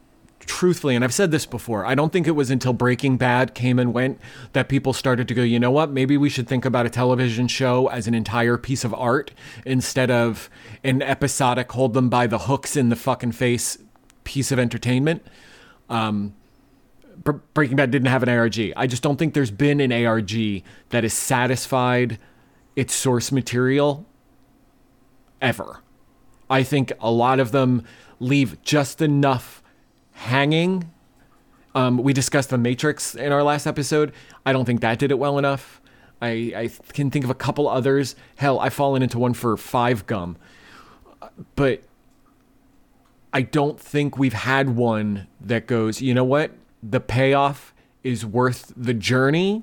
[0.40, 3.78] truthfully, and I've said this before, I don't think it was until Breaking Bad came
[3.78, 4.20] and went
[4.52, 7.46] that people started to go, you know what, maybe we should think about a television
[7.48, 9.32] show as an entire piece of art
[9.64, 10.50] instead of
[10.82, 13.78] an episodic hold them by the hooks in the fucking face
[14.24, 15.24] piece of entertainment.
[15.88, 16.34] Um,
[17.52, 18.72] Breaking Bad didn't have an ARG.
[18.76, 22.18] I just don't think there's been an ARG that has satisfied
[22.76, 24.06] its source material
[25.42, 25.80] ever.
[26.48, 27.84] I think a lot of them
[28.18, 29.59] leave just enough
[30.20, 30.90] hanging.
[31.74, 34.12] Um, we discussed the Matrix in our last episode.
[34.44, 35.80] I don't think that did it well enough.
[36.20, 38.14] I, I can think of a couple others.
[38.36, 40.36] Hell, I've fallen into one for Five Gum.
[41.56, 41.82] But
[43.32, 46.52] I don't think we've had one that goes, you know what?
[46.82, 49.62] The payoff is worth the journey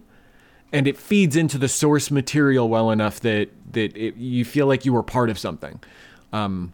[0.73, 4.85] and it feeds into the source material well enough that that it, you feel like
[4.85, 5.79] you were part of something.
[6.33, 6.73] Um,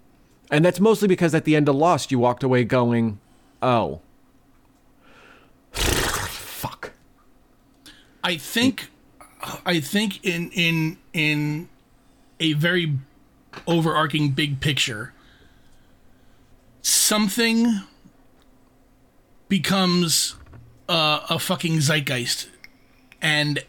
[0.52, 3.20] and that's mostly because at the end of Lost, you walked away going,
[3.64, 4.02] "Oh,
[5.72, 6.92] fuck."
[8.24, 8.90] I think,
[9.66, 11.70] I think in in in
[12.40, 12.98] a very
[13.66, 15.14] overarching big picture,
[16.82, 17.82] something
[19.48, 20.36] becomes
[20.90, 22.48] uh, a fucking zeitgeist,
[23.22, 23.64] and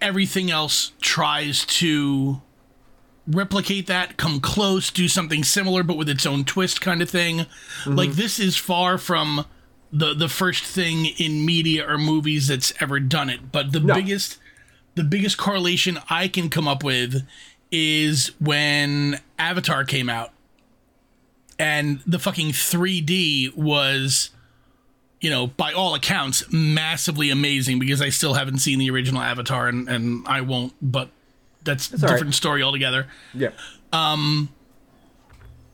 [0.00, 2.42] everything else tries to
[3.26, 7.38] replicate that, come close, do something similar but with its own twist kind of thing.
[7.38, 7.94] Mm-hmm.
[7.94, 9.44] Like this is far from
[9.92, 13.94] the the first thing in media or movies that's ever done it, but the no.
[13.94, 14.38] biggest
[14.94, 17.26] the biggest correlation I can come up with
[17.70, 20.32] is when Avatar came out
[21.58, 24.30] and the fucking 3D was
[25.20, 29.66] you know, by all accounts, massively amazing because I still haven't seen the original Avatar
[29.66, 31.08] and, and I won't, but
[31.66, 32.34] that's, a different right.
[32.34, 33.06] story altogether.
[33.34, 33.50] Yeah.
[33.92, 34.48] Um,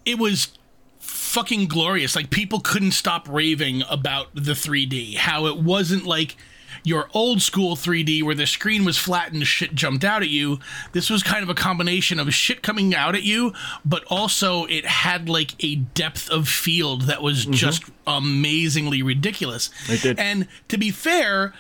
[0.05, 0.59] it was
[0.99, 2.17] fucking glorious.
[2.17, 5.17] Like people couldn't stop raving about the 3D.
[5.17, 6.37] How it wasn't like
[6.85, 10.59] your old school 3D where the screen was flat and shit jumped out at you.
[10.93, 13.53] This was kind of a combination of shit coming out at you,
[13.85, 17.53] but also it had like a depth of field that was mm-hmm.
[17.53, 19.71] just amazingly ridiculous.
[19.89, 20.19] It did.
[20.19, 21.55] And to be fair,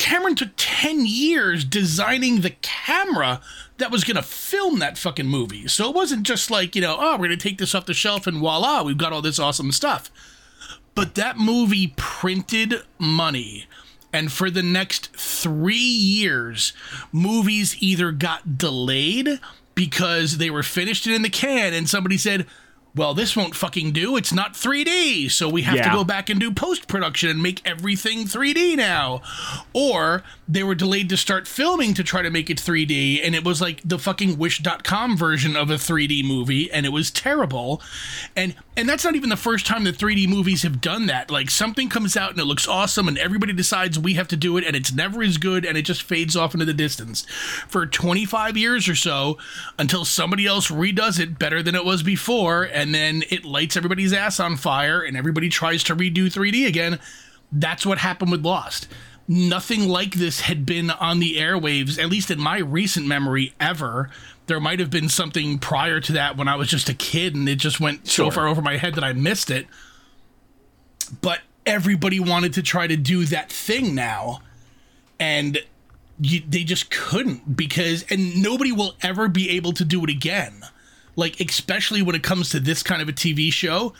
[0.00, 3.42] Cameron took 10 years designing the camera
[3.76, 5.68] that was going to film that fucking movie.
[5.68, 7.92] So it wasn't just like, you know, oh, we're going to take this off the
[7.92, 10.10] shelf and voila, we've got all this awesome stuff.
[10.94, 13.66] But that movie printed money.
[14.10, 16.72] And for the next three years,
[17.12, 19.38] movies either got delayed
[19.74, 22.46] because they were finished and in the can and somebody said,
[22.94, 24.16] well, this won't fucking do.
[24.16, 25.30] It's not 3D.
[25.30, 25.90] So we have yeah.
[25.90, 29.22] to go back and do post production and make everything 3D now.
[29.72, 33.20] Or they were delayed to start filming to try to make it 3D.
[33.24, 36.70] And it was like the fucking wish.com version of a 3D movie.
[36.70, 37.80] And it was terrible.
[38.34, 41.30] And and that's not even the first time that 3D movies have done that.
[41.30, 44.56] Like something comes out and it looks awesome and everybody decides we have to do
[44.56, 47.26] it and it's never as good and it just fades off into the distance
[47.68, 49.36] for 25 years or so
[49.78, 54.14] until somebody else redoes it better than it was before and then it lights everybody's
[54.14, 56.98] ass on fire and everybody tries to redo 3D again.
[57.52, 58.88] That's what happened with Lost.
[59.32, 64.10] Nothing like this had been on the airwaves, at least in my recent memory, ever
[64.50, 67.48] there might have been something prior to that when I was just a kid and
[67.48, 68.26] it just went sure.
[68.26, 69.68] so far over my head that I missed it.
[71.20, 74.40] But everybody wanted to try to do that thing now.
[75.20, 75.62] And
[76.20, 80.62] you, they just couldn't because, and nobody will ever be able to do it again.
[81.14, 83.92] Like, especially when it comes to this kind of a TV show,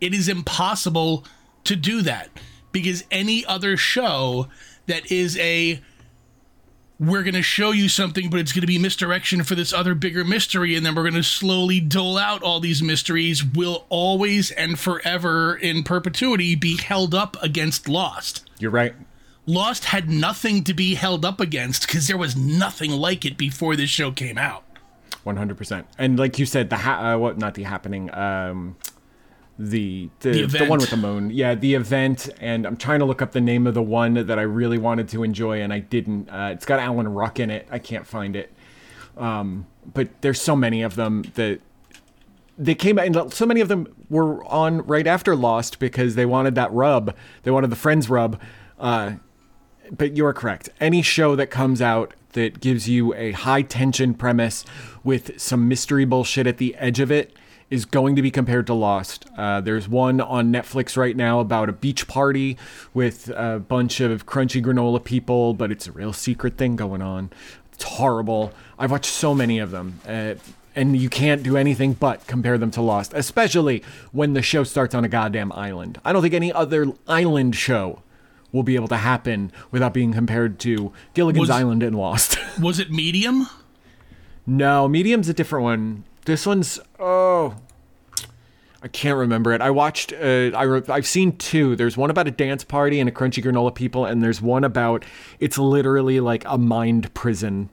[0.00, 1.26] it is impossible
[1.64, 2.30] to do that
[2.72, 4.48] because any other show
[4.88, 5.80] that is a
[7.00, 9.94] we're going to show you something, but it's going to be misdirection for this other
[9.94, 14.50] bigger mystery, and then we're going to slowly dole out all these mysteries, will always
[14.50, 18.48] and forever in perpetuity be held up against Lost.
[18.58, 18.94] You're right.
[19.46, 23.76] Lost had nothing to be held up against because there was nothing like it before
[23.76, 24.64] this show came out.
[25.24, 25.84] 100%.
[25.98, 28.76] And like you said, the ha- uh, what not the happening um
[29.58, 31.30] the the, the, the, one with the moon.
[31.30, 32.28] Yeah, the event.
[32.40, 35.08] And I'm trying to look up the name of the one that I really wanted
[35.10, 36.28] to enjoy, and I didn't.
[36.30, 37.66] Uh, it's got Alan Ruck in it.
[37.70, 38.52] I can't find it.
[39.16, 41.60] Um, but there's so many of them that
[42.56, 46.26] they came out, and so many of them were on right after Lost because they
[46.26, 47.16] wanted that rub.
[47.42, 48.40] They wanted the Friends rub.
[48.78, 49.14] Uh,
[49.90, 50.68] but you're correct.
[50.80, 54.64] Any show that comes out that gives you a high tension premise
[55.02, 57.34] with some mystery bullshit at the edge of it
[57.70, 59.26] is going to be compared to Lost.
[59.36, 62.56] Uh, there's one on Netflix right now about a beach party
[62.94, 67.30] with a bunch of crunchy granola people, but it's a real secret thing going on.
[67.72, 68.52] It's horrible.
[68.78, 70.00] I've watched so many of them.
[70.06, 70.34] Uh,
[70.74, 74.94] and you can't do anything but compare them to Lost, especially when the show starts
[74.94, 76.00] on a goddamn island.
[76.04, 78.02] I don't think any other island show
[78.52, 82.38] will be able to happen without being compared to Gilligan's was, Island and Lost.
[82.60, 83.48] was it Medium?
[84.46, 86.04] No, Medium's a different one.
[86.24, 87.56] This one's oh,
[88.82, 89.60] I can't remember it.
[89.60, 90.12] I watched.
[90.12, 91.74] Uh, I re- I've seen two.
[91.74, 95.04] There's one about a dance party and a crunchy granola people, and there's one about
[95.40, 97.70] it's literally like a mind prison.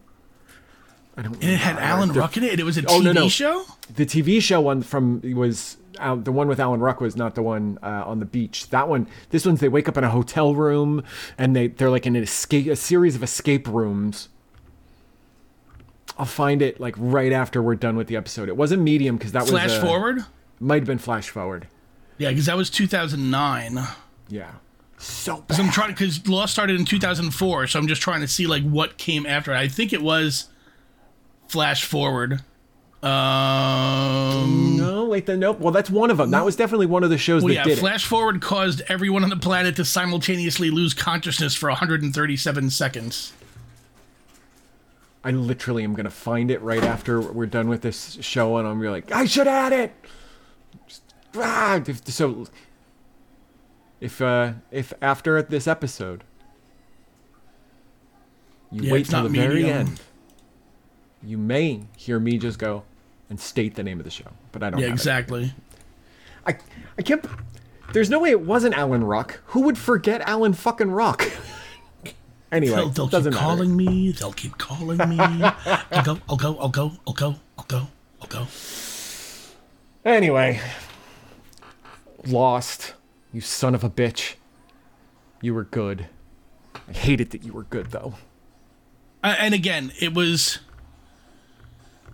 [1.16, 1.36] I don't.
[1.36, 2.51] And it had Alan Ruck in it.
[2.51, 3.30] And it was a TV oh, no, no.
[3.30, 3.66] show.
[3.93, 7.43] The TV show one from was uh, the one with Alan Ruck was not the
[7.43, 8.70] one uh, on the beach.
[8.70, 11.03] That one, this one's they wake up in a hotel room
[11.38, 14.30] and they they're like in an escape, a series of escape rooms
[16.18, 18.47] I'll find it like right after we're done with the episode.
[18.47, 20.26] It wasn't medium because that flash was flash forward.
[20.60, 21.68] Might have been flash forward.
[22.18, 23.80] Yeah, because that was 2009.
[24.30, 24.51] Yeah.
[24.97, 28.47] So So I'm trying because Lost started in 2004, so I'm just trying to see
[28.47, 29.53] like what came after.
[29.53, 30.49] I think it was
[31.47, 32.41] Flash Forward.
[33.03, 35.60] Um, No, wait, then nope.
[35.60, 36.32] Well, that's one of them.
[36.32, 39.24] That was definitely one of the shows well, that yeah, did Flash Forward caused everyone
[39.24, 43.34] on the planet to simultaneously lose consciousness for 137 seconds.
[45.24, 48.76] I literally am gonna find it right after we're done with this show, and I'm
[48.76, 49.91] gonna be like, I should add it.
[50.88, 51.03] Just-
[51.36, 52.45] ah, if- so,
[54.01, 56.23] if uh, if after this episode,
[58.71, 60.01] you Yeah, wait till the not very end,
[61.23, 62.84] you may hear me just go
[63.30, 64.80] and state the name of the show, but I don't.
[64.80, 64.95] Yeah, have it.
[64.95, 65.53] exactly.
[66.45, 66.57] I
[66.97, 67.26] I can't.
[67.93, 69.41] There's no way it wasn't Alan Ruck.
[69.47, 71.23] Who would forget Alan fucking Ruck?
[72.51, 73.55] anyway, They'll, they'll doesn't keep matter.
[73.55, 74.11] calling me.
[74.11, 75.17] They'll keep calling me.
[75.19, 76.17] I'll go.
[76.28, 76.57] I'll go.
[76.59, 76.91] I'll go.
[77.07, 77.36] I'll go.
[77.57, 77.88] I'll go.
[78.21, 78.47] I'll go.
[80.06, 80.62] Anyway,
[82.28, 82.93] lost.
[83.34, 84.36] You son of a bitch.
[85.41, 86.08] You were good.
[86.88, 88.14] I hated that you were good though.
[89.24, 90.60] And again, it was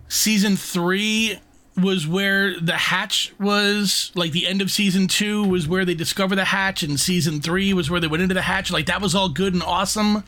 [0.08, 1.38] season three
[1.76, 6.34] was where the hatch was like the end of season two was where they discover
[6.34, 9.14] the hatch and season three was where they went into the hatch like that was
[9.14, 10.22] all good and awesome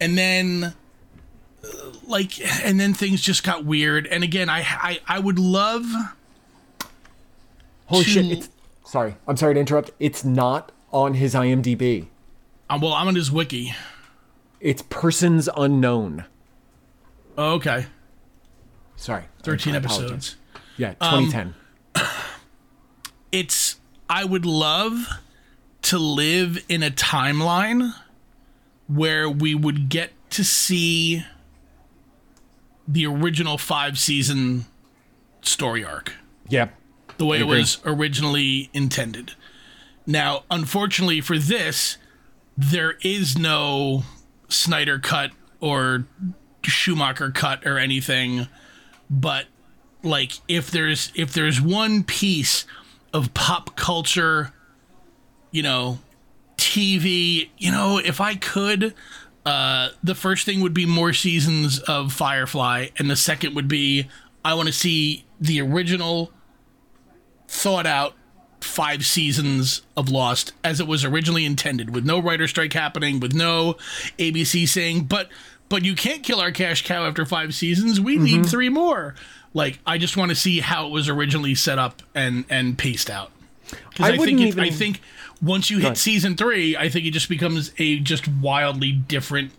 [0.00, 0.72] and then
[1.64, 1.68] uh,
[2.06, 5.84] like and then things just got weird and again i i, I would love
[7.86, 8.24] Holy To- shit!
[8.32, 8.48] It's
[8.84, 9.16] sorry.
[9.26, 9.90] I'm sorry to interrupt.
[10.00, 12.06] It's not on his IMDb.
[12.70, 13.74] uh, well i'm on his wiki
[14.60, 16.24] It's persons unknown.
[17.36, 17.86] oh, okay
[18.98, 19.24] Sorry.
[19.42, 20.36] 13 I episodes
[20.78, 21.54] Yeah, 2010.
[23.32, 23.76] it's
[24.08, 25.06] I would love
[25.82, 27.92] to live in a timeline
[28.86, 31.24] where we would get to see
[32.88, 34.64] the original five season
[35.42, 36.12] story arc
[36.48, 36.68] yeah.
[37.18, 39.32] The way it was originally intended.
[40.06, 41.98] Now, unfortunately for this,
[42.56, 44.04] there is no
[44.48, 46.06] Snyder cut or
[46.62, 48.48] Schumacher cut or anything,
[49.10, 49.46] but
[50.02, 52.64] like if there's if there's one piece
[53.12, 54.52] of pop culture,
[55.50, 55.98] you know,
[56.56, 58.94] TV, you know, if I could
[59.46, 64.08] uh, the first thing would be more seasons of Firefly, and the second would be
[64.44, 66.32] I want to see the original,
[67.48, 68.14] thought out
[68.60, 73.34] five seasons of Lost as it was originally intended, with no writer strike happening, with
[73.34, 73.76] no
[74.18, 75.28] ABC saying, "But,
[75.68, 78.00] but you can't kill our cash cow after five seasons.
[78.00, 79.14] We need three more."
[79.54, 83.08] Like, I just want to see how it was originally set up and and paced
[83.08, 83.30] out.
[83.70, 85.00] Because I I, think it, I think
[85.42, 89.52] once you hit season three, I think it just becomes a just wildly different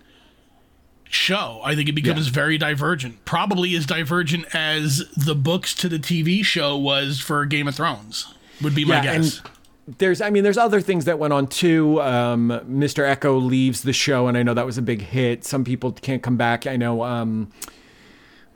[1.09, 1.61] show.
[1.63, 2.33] I think it becomes Yeah.
[2.33, 3.23] very divergent.
[3.25, 8.33] Probably as divergent as the books to the TV show was for Game of Thrones.
[8.61, 9.41] Would be my Yeah, guess.
[9.87, 12.01] and there's I mean there's other things that went on too.
[12.01, 13.03] Um, Mr.
[13.15, 15.45] Eko leaves the show, and I know that was a big hit.
[15.45, 16.67] Some people can't come back.
[16.67, 17.51] I know um,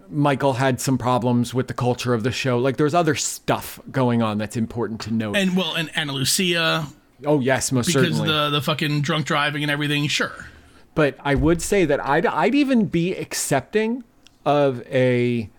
[0.09, 2.57] Michael had some problems with the culture of the show.
[2.57, 5.37] Like there's other stuff going on that's important to note.
[5.37, 6.85] And well, and Ana Lucia
[7.25, 8.27] oh yes, most because certainly.
[8.27, 10.07] the the fucking drunk driving and everything.
[10.07, 10.33] Sure.
[10.95, 14.03] But I would say that I'd I'd even be accepting
[14.45, 15.49] of a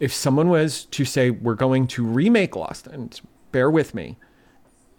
[0.00, 3.18] if someone was to say we're going to remake Lost, and
[3.52, 4.16] bear with me,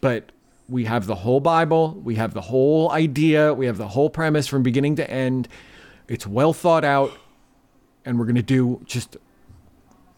[0.01, 0.31] but
[0.69, 4.47] we have the whole Bible, we have the whole idea, we have the whole premise
[4.47, 5.47] from beginning to end.
[6.07, 7.11] It's well thought out,
[8.05, 9.17] and we're gonna do just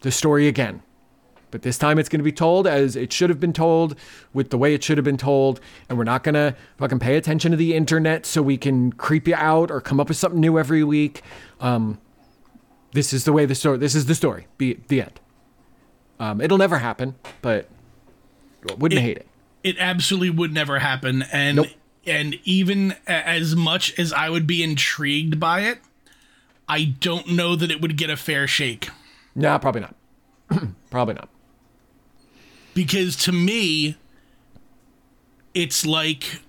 [0.00, 0.82] the story again.
[1.50, 3.96] But this time it's going to be told as it should have been told
[4.32, 5.60] with the way it should have been told.
[5.88, 9.26] And we're not going to fucking pay attention to the internet so we can creep
[9.26, 11.22] you out or come up with something new every week.
[11.60, 11.98] Um,
[12.92, 14.46] this is the way the story, this is the story.
[14.58, 15.20] Be the end.
[16.18, 17.68] Um, it'll never happen, but
[18.78, 19.26] wouldn't hate it.
[19.64, 21.22] It absolutely would never happen.
[21.32, 21.68] And Nope.
[22.06, 25.78] and even as much as I would be intrigued by it,
[26.68, 28.90] I don't know that it would get a fair shake.
[29.34, 29.94] Nah, probably not.
[30.90, 31.28] probably not.
[32.74, 33.96] Because to me
[35.54, 36.40] it's like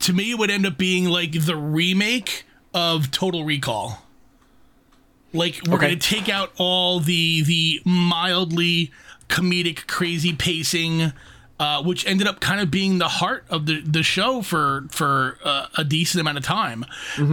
[0.00, 4.02] to me it would end up being like the remake of total recall
[5.32, 5.88] like we're Okay.
[5.88, 8.90] gonna take out all the the mildly
[9.28, 11.12] comedic crazy pacing
[11.60, 15.36] uh, which ended up kind of being the heart of the, the show for for
[15.44, 16.86] uh, a decent amount of time.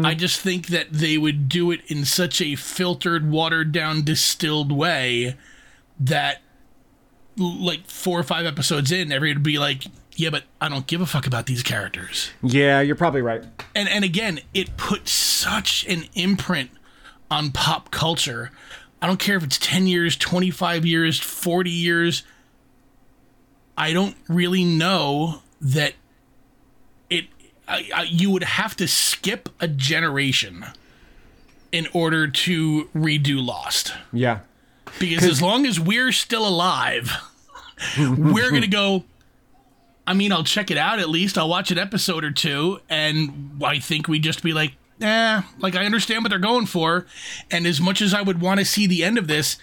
[0.04, 4.70] I just think that they would do it in such a filtered, watered down, distilled
[4.70, 5.38] way
[5.98, 6.42] that
[7.38, 9.84] like four or five episodes in, everybody would be like,
[10.18, 13.46] "Yeah, but I don't give a fuck about these characters." Yeah, you're probably right.
[13.74, 16.72] and and again, it put such an imprint
[17.32, 18.52] on pop culture.
[19.02, 22.24] I don't care if it's 10 years, 25 years, 40 years.
[23.78, 25.94] I don't really know that
[27.10, 27.26] it
[27.68, 30.66] I, I, you would have to skip a generation
[31.72, 33.94] in order to redo Lost.
[34.12, 34.40] Yeah.
[35.00, 37.12] Because as long as we're still alive,
[38.00, 39.04] we're going to go
[40.08, 41.38] I mean, I'll check it out at least.
[41.38, 45.76] I'll watch an episode or two and I think we just be like, "Eh, like
[45.76, 47.06] I understand what they're going for."
[47.52, 49.58] And as much as I would want to see the end of this,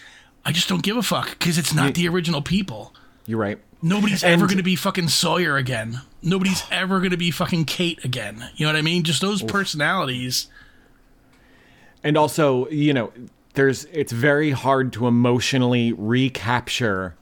[0.44, 2.94] I just don't give a fuck cuz it's not the original people.
[3.26, 3.58] You're right.
[3.84, 6.00] Nobody's And- ever going to be fucking Sawyer again.
[6.22, 8.48] Nobody's ever going to be fucking Kate again.
[8.56, 9.02] You know what I mean?
[9.02, 10.46] Just those personalities.
[12.02, 13.12] And also, you know,
[13.54, 17.14] there's it's very hard to emotionally recapture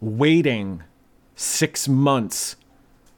[0.00, 0.82] waiting
[1.34, 2.56] 6 months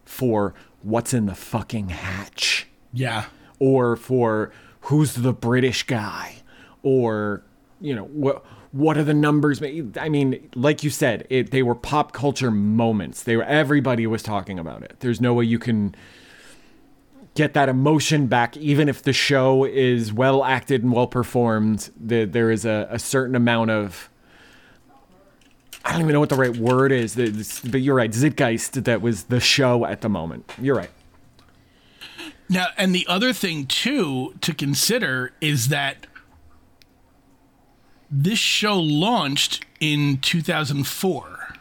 [0.05, 0.53] for
[0.83, 3.27] what's in the fucking hatch Yeah.
[3.59, 4.53] or for
[4.83, 6.37] who's the British guy
[6.83, 7.43] or
[7.81, 9.63] you know what what are the numbers?
[9.63, 13.23] I mean like you said it they were pop culture moments.
[13.23, 14.97] They were everybody was talking about it.
[15.01, 15.95] There's no way you can
[17.35, 21.91] get that emotion back even if the show is well acted and well performed.
[21.99, 24.11] The, there is a, a certain amount of
[25.85, 29.25] I don't even know what the right word is but you're right Zeitgeist that was
[29.25, 30.53] the show at the moment.
[30.61, 30.91] You're right.
[32.51, 36.07] Now, and the other thing too to consider is that
[38.11, 41.55] this show launched in 2004.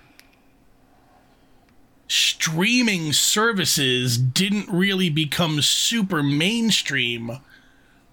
[2.09, 7.39] Streaming services didn't really become super mainstream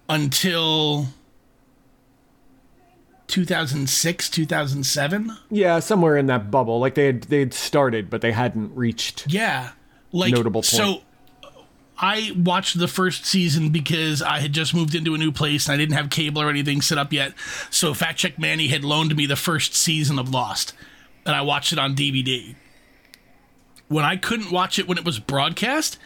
[0.09, 1.07] until
[3.27, 5.37] 2006, 2007.
[5.49, 6.79] Yeah, somewhere in that bubble.
[6.79, 9.27] Like they had they had started, but they hadn't reached.
[9.31, 9.71] Yeah.
[10.11, 10.65] Like Notable point.
[10.65, 11.01] so
[11.97, 15.73] I watched the first season because I had just moved into a new place and
[15.73, 17.33] I didn't have cable or anything set up yet.
[17.69, 20.73] So Fact Check Manny had loaned me the first season of Lost
[21.25, 22.55] and I watched it on DVD.
[23.87, 25.97] When I couldn't watch it when it was broadcast,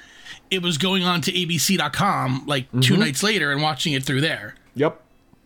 [0.52, 3.00] it was going on to abc.com like 2 mm-hmm.
[3.00, 4.56] nights later and watching it through there.
[4.76, 5.02] Yep.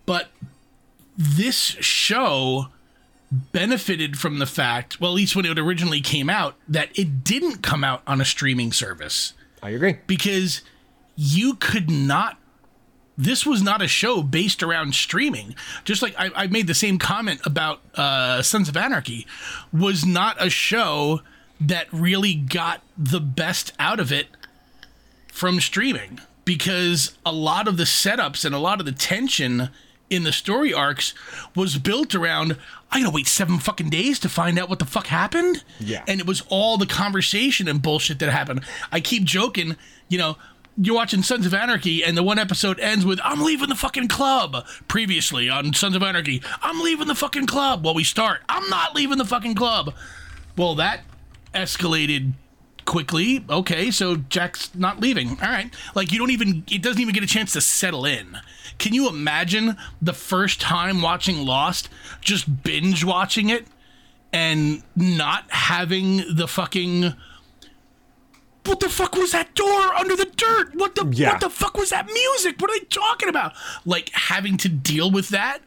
[0.05, 0.29] But
[1.17, 2.67] this show
[3.31, 7.63] benefited from the fact, well, at least when it originally came out, that it didn't
[7.63, 9.33] come out on a streaming service
[9.63, 9.97] I agree.
[10.05, 10.61] because
[11.15, 12.37] you could not.
[13.17, 15.55] This was not a show based around streaming.
[15.85, 19.27] Just like I, I made the same comment about uh, Sons of Anarchy,
[19.71, 21.21] was not a show
[21.61, 24.27] that really got the best out of it
[25.27, 29.69] from streaming because a lot of the setups and a lot of the tension
[30.09, 31.13] in the story arcs
[31.55, 32.57] was built around
[32.93, 35.63] I gotta wait seven fucking days to find out what the fuck happened.
[35.79, 36.03] Yeah.
[36.07, 38.61] And it was all the conversation and bullshit that happened.
[38.91, 39.75] I keep joking,
[40.09, 40.37] you know,
[40.77, 44.09] you're watching Sons of Anarchy and the one episode ends with I'm leaving the fucking
[44.09, 44.65] club.
[44.87, 47.83] Previously on Sons of Anarchy, I'm leaving the fucking club.
[47.83, 49.93] Well, we start, I'm not leaving the fucking club.
[50.55, 51.01] Well, that
[51.55, 52.33] escalated
[52.85, 53.43] quickly.
[53.49, 55.29] Okay, so Jack's not leaving.
[55.41, 55.73] All right.
[55.95, 58.37] Like you don't even it doesn't even get a chance to settle in.
[58.77, 61.89] Can you imagine the first time watching Lost,
[62.21, 63.67] just binge watching it
[64.31, 67.13] and not having the fucking
[68.65, 70.73] what the fuck was that door under the dirt?
[70.75, 71.31] What the Yeah.
[71.31, 72.59] what the fuck was that music?
[72.61, 73.53] What are they talking about?
[73.85, 75.59] Like having to deal with that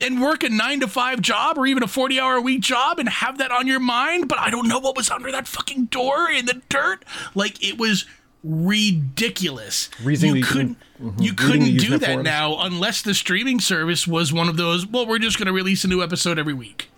[0.00, 2.98] and work a nine to five job or even a 40 hour a week job
[2.98, 5.86] and have that on your mind, but I don't know what was under that fucking
[5.86, 7.04] door in the dirt.
[7.34, 8.06] Like it was
[8.44, 9.90] ridiculous.
[10.02, 11.20] Reason you couldn't mhm.
[11.20, 15.18] you couldn't do that now unless the streaming service was one of those, well, we're
[15.18, 16.90] just gonna release a new episode every week.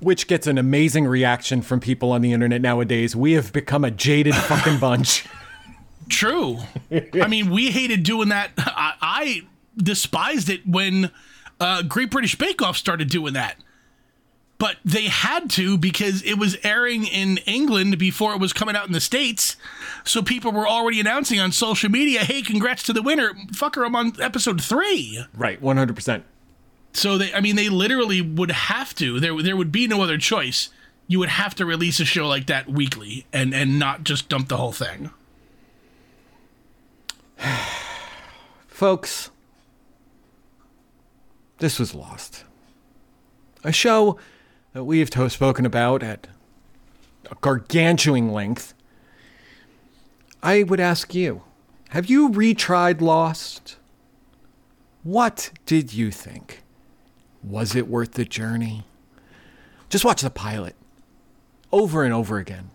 [0.00, 3.16] Which gets an amazing reaction from people on the internet nowadays.
[3.16, 5.24] We have become a jaded fucking bunch.
[6.08, 6.58] True.
[6.90, 8.50] I mean, we hated doing that.
[8.56, 9.42] I, I
[9.76, 11.10] despised it when
[11.60, 13.56] uh, Great British Bake Off started doing that.
[14.58, 18.88] But they had to because it was airing in England before it was coming out
[18.88, 19.56] in the States.
[20.04, 23.34] So people were already announcing on social media, hey, congrats to the winner.
[23.52, 25.24] Fucker, I'm on episode three.
[25.36, 26.22] right, 100%.
[26.92, 29.20] So they, I mean, they literally would have to.
[29.20, 30.70] There, there would be no other choice.
[31.06, 34.48] You would have to release a show like that weekly and and not just dump
[34.48, 35.10] the whole thing.
[38.66, 39.30] Folks,
[41.58, 42.44] this was Lost.
[43.64, 44.16] A show
[44.72, 46.28] that we have spoken about at
[47.30, 48.74] a gargantuan length.
[50.42, 51.42] I would ask you
[51.90, 53.76] have you retried Lost?
[55.02, 56.62] What did you think?
[57.42, 58.84] Was it worth the journey?
[59.88, 60.76] Just watch the pilot
[61.72, 62.70] over and over again.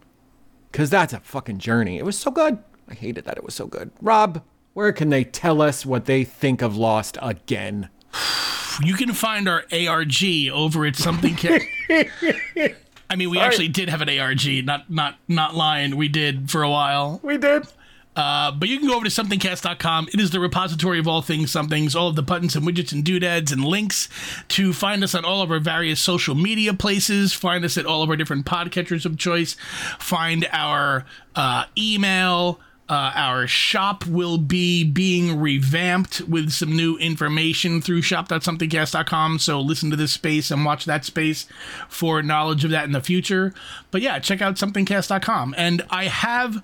[0.72, 2.00] Because that's a fucking journey.
[2.00, 2.58] It was so good.
[2.90, 3.92] I hated that it was so good.
[4.02, 7.90] Rob, where can they tell us what they think of Lost again?
[8.82, 11.36] You can find our ARG over at something.
[11.36, 11.60] Ca-
[13.10, 14.66] I mean, we actually did have an ARG.
[14.66, 15.96] Not not not lying.
[15.98, 17.20] We did for a while.
[17.24, 17.68] We did.
[18.16, 20.10] Uh, but you can go over to somethingcast.com.
[20.14, 23.04] It is the repository of all things somethings, all of the buttons and widgets and
[23.04, 24.08] doodads and links
[24.50, 28.04] to find us on all of our various social media places, find us at all
[28.04, 29.56] of our different podcatchers of choice,
[30.00, 31.06] find our
[31.36, 32.60] uh, email.
[32.94, 39.40] Uh, our shop will be being revamped with some new information through shop.somethingcast.com.
[39.40, 41.48] So listen to this space and watch that space
[41.90, 43.52] for knowledge of that in the future.
[43.90, 45.56] But yeah, check out somethingcast.com.
[45.58, 46.64] And I have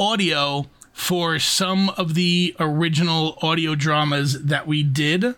[0.00, 5.36] audio for some of the original audio dramas that we did.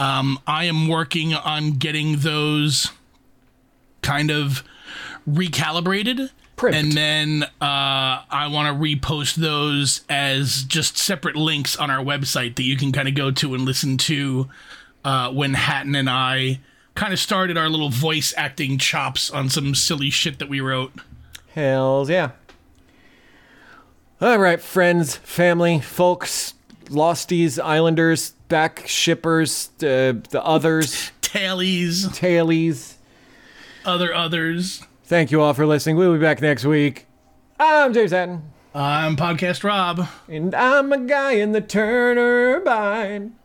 [0.00, 2.90] Um, I am working on getting those
[4.02, 4.64] kind of
[5.30, 6.30] recalibrated.
[6.56, 6.74] Pricked.
[6.76, 12.56] And then uh, I want to repost those as just separate links on our website
[12.56, 14.48] that you can kind of go to and listen to
[15.04, 16.60] uh, when Hatton and I
[16.94, 20.92] kind of started our little voice acting chops on some silly shit that we wrote.
[21.54, 22.30] Hells yeah.
[24.18, 26.54] All right, friends, family, folks,
[26.86, 32.94] Losties, Islanders, back shippers, uh, the others, Tailies, tailies.
[33.84, 34.82] other others.
[35.06, 35.96] Thank you all for listening.
[35.96, 37.06] We'll be back next week.
[37.60, 38.42] I'm James Hatton,
[38.74, 40.08] I'm Podcast Rob.
[40.28, 43.36] and I'm a guy in the Turner Bind.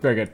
[0.00, 0.32] Very good.